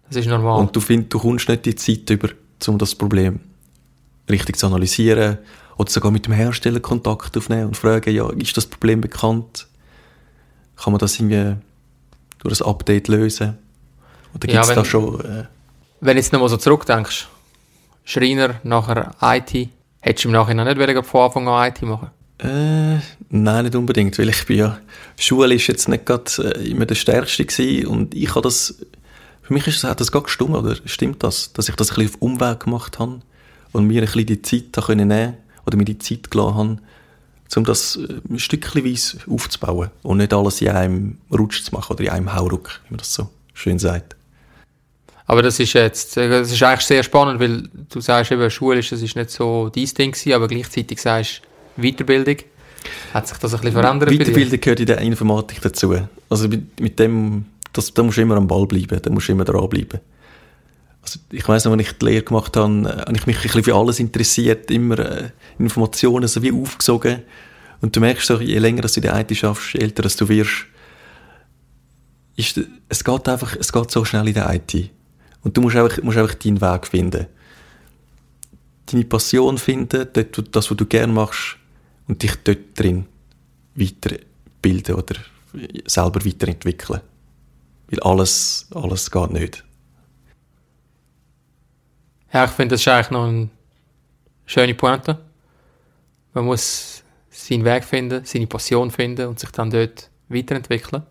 das 0.09 0.17
ist 0.17 0.27
normal. 0.27 0.59
Und 0.59 0.75
du 0.75 0.79
findest, 0.79 1.13
du 1.13 1.19
kommst 1.19 1.47
nicht 1.49 1.65
die 1.65 1.75
Zeit 1.75 2.09
über, 2.09 2.29
um 2.67 2.77
das 2.77 2.95
Problem 2.95 3.39
richtig 4.29 4.57
zu 4.57 4.67
analysieren, 4.67 5.39
oder 5.77 5.89
sogar 5.89 6.11
mit 6.11 6.25
dem 6.25 6.33
Hersteller 6.33 6.81
Kontakt 6.81 7.37
aufnehmen 7.37 7.67
und 7.67 7.77
fragen, 7.77 8.13
ja, 8.13 8.29
ist 8.31 8.57
das 8.57 8.65
Problem 8.65 8.99
bekannt? 8.99 9.67
Kann 10.75 10.91
man 10.91 10.99
das 10.99 11.17
irgendwie 11.17 11.55
durch 12.39 12.61
ein 12.61 12.67
Update 12.67 13.07
lösen? 13.07 13.57
Oder 14.33 14.47
gibt 14.47 14.61
es 14.61 14.69
ja, 14.69 14.75
da 14.75 14.83
schon... 14.83 15.19
Äh, 15.21 15.45
wenn 16.01 16.15
du 16.15 16.21
jetzt 16.21 16.33
nochmal 16.33 16.49
so 16.49 16.57
zurückdenkst, 16.57 17.27
Schreiner, 18.03 18.55
nachher 18.63 19.15
IT, 19.21 19.69
hättest 20.01 20.25
du 20.25 20.29
im 20.29 20.33
Nachhinein 20.33 20.77
nicht 20.77 21.05
von 21.05 21.21
Anfang 21.21 21.47
an 21.47 21.69
IT 21.69 21.81
machen 21.81 22.09
äh, 22.41 22.99
nein, 23.29 23.65
nicht 23.65 23.75
unbedingt, 23.75 24.17
weil 24.17 24.29
ich 24.29 24.45
bin 24.45 24.57
ja, 24.59 24.79
Schule 25.17 25.53
ist 25.53 25.67
jetzt 25.67 25.89
nicht 25.89 26.05
gerade 26.05 26.31
äh, 26.39 26.69
immer 26.69 26.85
der 26.85 26.95
Stärkste 26.95 27.43
gewesen 27.43 27.87
und 27.87 28.15
ich 28.15 28.29
habe 28.29 28.41
das, 28.41 28.79
für 29.49 29.55
mich 29.55 29.65
ist 29.65 29.83
das, 29.83 29.89
hat 29.89 29.99
das 29.99 30.11
gar 30.11 30.21
gestimmt, 30.21 30.51
oder 30.51 30.75
stimmt 30.85 31.23
das, 31.23 31.53
dass 31.53 31.69
ich 31.69 31.75
das 31.75 31.89
ein 31.89 31.95
bisschen 31.95 32.13
auf 32.13 32.21
Umweg 32.21 32.59
gemacht 32.59 32.99
habe 32.99 33.21
und 33.71 33.87
mir 33.87 34.03
ein 34.03 34.05
bisschen 34.05 34.27
die 34.27 34.43
Zeit 34.43 34.65
da 34.73 34.81
können 34.81 35.07
nehmen 35.07 35.37
oder 35.65 35.75
mir 35.75 35.85
die 35.85 35.97
Zeit 35.97 36.29
gelassen 36.29 36.55
habe, 36.55 36.77
um 37.55 37.63
das 37.63 37.95
äh, 37.95 38.37
stückchenweise 38.37 39.17
aufzubauen 39.27 39.89
und 40.03 40.17
nicht 40.17 40.35
alles 40.35 40.61
in 40.61 40.67
einem 40.67 41.17
Rutsch 41.31 41.63
zu 41.63 41.73
machen 41.73 41.93
oder 41.93 42.03
in 42.03 42.09
einem 42.11 42.31
Hauruck, 42.31 42.79
wie 42.85 42.91
man 42.91 42.99
das 42.99 43.11
so 43.11 43.27
schön 43.55 43.79
sagt. 43.79 44.15
Aber 45.25 45.41
das 45.41 45.59
ist 45.59 45.73
jetzt, 45.73 46.15
äh, 46.17 46.29
das 46.29 46.51
ist 46.51 46.61
eigentlich 46.61 46.85
sehr 46.85 47.01
spannend, 47.01 47.39
weil 47.39 47.63
du 47.89 48.01
sagst 48.01 48.31
eben, 48.31 48.51
Schule 48.51 48.81
ist, 48.81 48.91
das 48.91 49.01
ist 49.01 49.15
nicht 49.15 49.31
so 49.31 49.69
dein 49.69 49.85
Ding 49.85 50.11
gewesen, 50.11 50.33
aber 50.33 50.47
gleichzeitig 50.47 51.01
sagst 51.01 51.41
Weiterbildung. 51.75 52.37
Hat 53.15 53.27
sich 53.27 53.37
das 53.39 53.51
ein 53.55 53.61
bisschen 53.61 53.81
verändert 53.81 54.11
Weiterbildung 54.11 54.61
gehört 54.61 54.79
in 54.79 54.85
der 54.85 54.99
Informatik 54.99 55.59
dazu. 55.59 55.95
Also 56.29 56.47
mit, 56.47 56.79
mit 56.79 56.99
dem, 56.99 57.45
das, 57.73 57.93
da 57.93 58.03
musst 58.03 58.17
du 58.17 58.21
immer 58.21 58.37
am 58.37 58.47
Ball 58.47 58.65
bleiben, 58.65 58.99
da 59.01 59.09
musst 59.09 59.27
du 59.27 59.31
immer 59.31 59.45
dranbleiben. 59.45 59.99
Also 61.01 61.19
ich 61.31 61.47
weiss 61.47 61.65
noch, 61.65 61.71
als 61.71 61.81
ich 61.81 61.97
die 61.97 62.05
Lehre 62.05 62.23
gemacht 62.23 62.55
habe, 62.57 62.81
äh, 62.81 63.01
habe 63.01 63.15
ich 63.15 63.25
mich 63.25 63.37
ein 63.37 63.43
bisschen 63.43 63.63
für 63.63 63.75
alles 63.75 63.99
interessiert, 63.99 64.69
immer 64.71 64.99
äh, 64.99 65.29
Informationen 65.57 66.27
so 66.27 66.41
wie 66.41 66.51
aufgesogen. 66.51 67.21
Und 67.81 67.95
du 67.95 67.99
merkst 67.99 68.27
so, 68.27 68.39
je 68.39 68.59
länger 68.59 68.81
dass 68.81 68.93
du 68.93 68.99
in 68.99 69.07
der 69.07 69.19
IT 69.19 69.35
schaffst, 69.35 69.73
je 69.73 69.79
älter 69.79 70.03
dass 70.03 70.17
du 70.17 70.27
wirst, 70.27 70.65
ist, 72.35 72.59
es 72.87 73.03
geht 73.03 73.29
einfach, 73.29 73.55
es 73.57 73.71
geht 73.71 73.91
so 73.91 74.03
schnell 74.05 74.27
in 74.27 74.33
der 74.33 74.53
IT. 74.53 74.89
Und 75.41 75.55
du 75.55 75.61
musst 75.61 75.75
einfach, 75.75 76.01
musst 76.03 76.17
einfach 76.17 76.35
deinen 76.35 76.61
Weg 76.61 76.87
finden. 76.87 77.27
Deine 78.85 79.05
Passion 79.05 79.57
finden, 79.57 80.07
dort, 80.11 80.55
das, 80.55 80.69
was 80.69 80.77
du 80.77 80.85
gerne 80.85 81.13
machst, 81.13 81.57
und 82.09 82.23
dich 82.23 82.35
dort 82.43 82.57
drin 82.77 83.05
weiterbilden 83.75 84.95
oder 84.95 85.15
selber 85.85 86.25
weiterentwickeln. 86.25 87.01
Weil 87.89 87.99
alles, 88.01 88.67
alles 88.73 89.09
geht 89.09 89.31
nicht. 89.31 89.63
Ja, 92.31 92.45
ich 92.45 92.51
finde, 92.51 92.75
das 92.75 92.81
ist 92.81 92.87
eigentlich 92.87 93.11
noch 93.11 93.27
eine 93.27 93.49
schöne 94.45 94.75
Pointe. 94.75 95.17
Man 96.33 96.45
muss 96.45 97.03
seinen 97.29 97.65
Weg 97.65 97.83
finden, 97.83 98.23
seine 98.25 98.47
Passion 98.47 98.91
finden 98.91 99.27
und 99.27 99.39
sich 99.39 99.49
dann 99.51 99.71
dort 99.71 100.09
weiterentwickeln. 100.27 101.03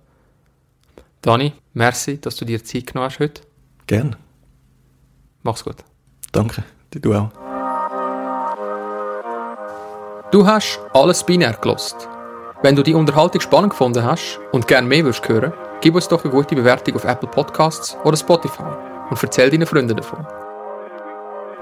Dani, 1.22 1.52
merci, 1.74 2.20
dass 2.20 2.36
du 2.36 2.44
dir 2.44 2.62
Zeit 2.62 2.86
genommen 2.86 3.10
hast 3.10 3.18
heute. 3.18 3.42
Gerne. 3.86 4.16
Mach's 5.42 5.64
gut. 5.64 5.76
Danke, 6.30 6.62
du 6.90 7.14
auch. 7.14 7.30
Du 10.30 10.46
hast 10.46 10.78
alles 10.92 11.24
binär 11.24 11.54
gelost. 11.54 12.08
Wenn 12.62 12.76
du 12.76 12.82
die 12.82 12.94
Unterhaltung 12.94 13.40
spannend 13.40 13.70
gefunden 13.70 14.04
hast 14.04 14.38
und 14.52 14.68
gerne 14.68 14.86
mehr 14.86 15.04
hören, 15.04 15.52
gib 15.80 15.94
uns 15.94 16.08
doch 16.08 16.24
eine 16.24 16.32
gute 16.32 16.54
Bewertung 16.54 16.96
auf 16.96 17.04
Apple 17.04 17.28
Podcasts 17.28 17.96
oder 18.04 18.16
Spotify 18.16 18.62
und 19.10 19.22
erzähl 19.22 19.50
deinen 19.50 19.66
Freunden 19.66 19.96
davon. 19.96 20.26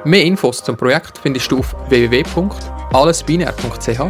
Mehr 0.04 0.24
Infos 0.24 0.62
zum 0.62 0.76
Projekt 0.76 1.18
findest 1.18 1.50
du 1.50 1.58
auf 1.58 1.74
www.allesbinär.ch. 1.88 4.00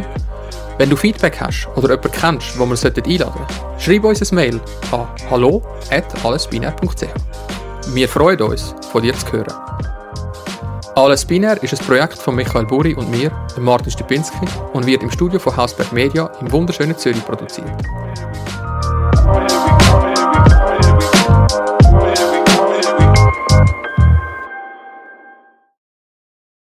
Wenn 0.77 0.91
du 0.91 0.95
Feedback 0.95 1.41
hast 1.41 1.67
oder 1.75 1.89
jemanden 1.89 2.11
kennst, 2.11 2.59
wo 2.59 2.65
wir 2.65 2.77
einladen 2.77 3.17
sollten, 3.17 3.47
schreib 3.79 4.03
uns 4.03 4.31
ein 4.31 4.35
Mail 4.35 4.61
an 4.91 5.07
hallo.allesbinär.ch. 5.31 7.07
Wir 7.93 8.07
freuen 8.07 8.41
uns, 8.41 8.75
von 8.91 9.01
dir 9.01 9.17
zu 9.17 9.31
hören. 9.31 9.53
Alles 10.95 11.25
Binär 11.25 11.61
ist 11.61 11.79
ein 11.79 11.85
Projekt 11.85 12.17
von 12.17 12.35
Michael 12.35 12.65
Buri 12.65 12.95
und 12.95 13.09
mir, 13.11 13.31
Martin 13.59 13.91
Stupinski, 13.91 14.45
und 14.73 14.85
wird 14.85 15.03
im 15.03 15.11
Studio 15.11 15.39
von 15.39 15.55
Hausberg 15.55 15.93
Media 15.93 16.29
im 16.41 16.51
wunderschönen 16.51 16.97
Zürich 16.97 17.23
produziert. 17.23 17.71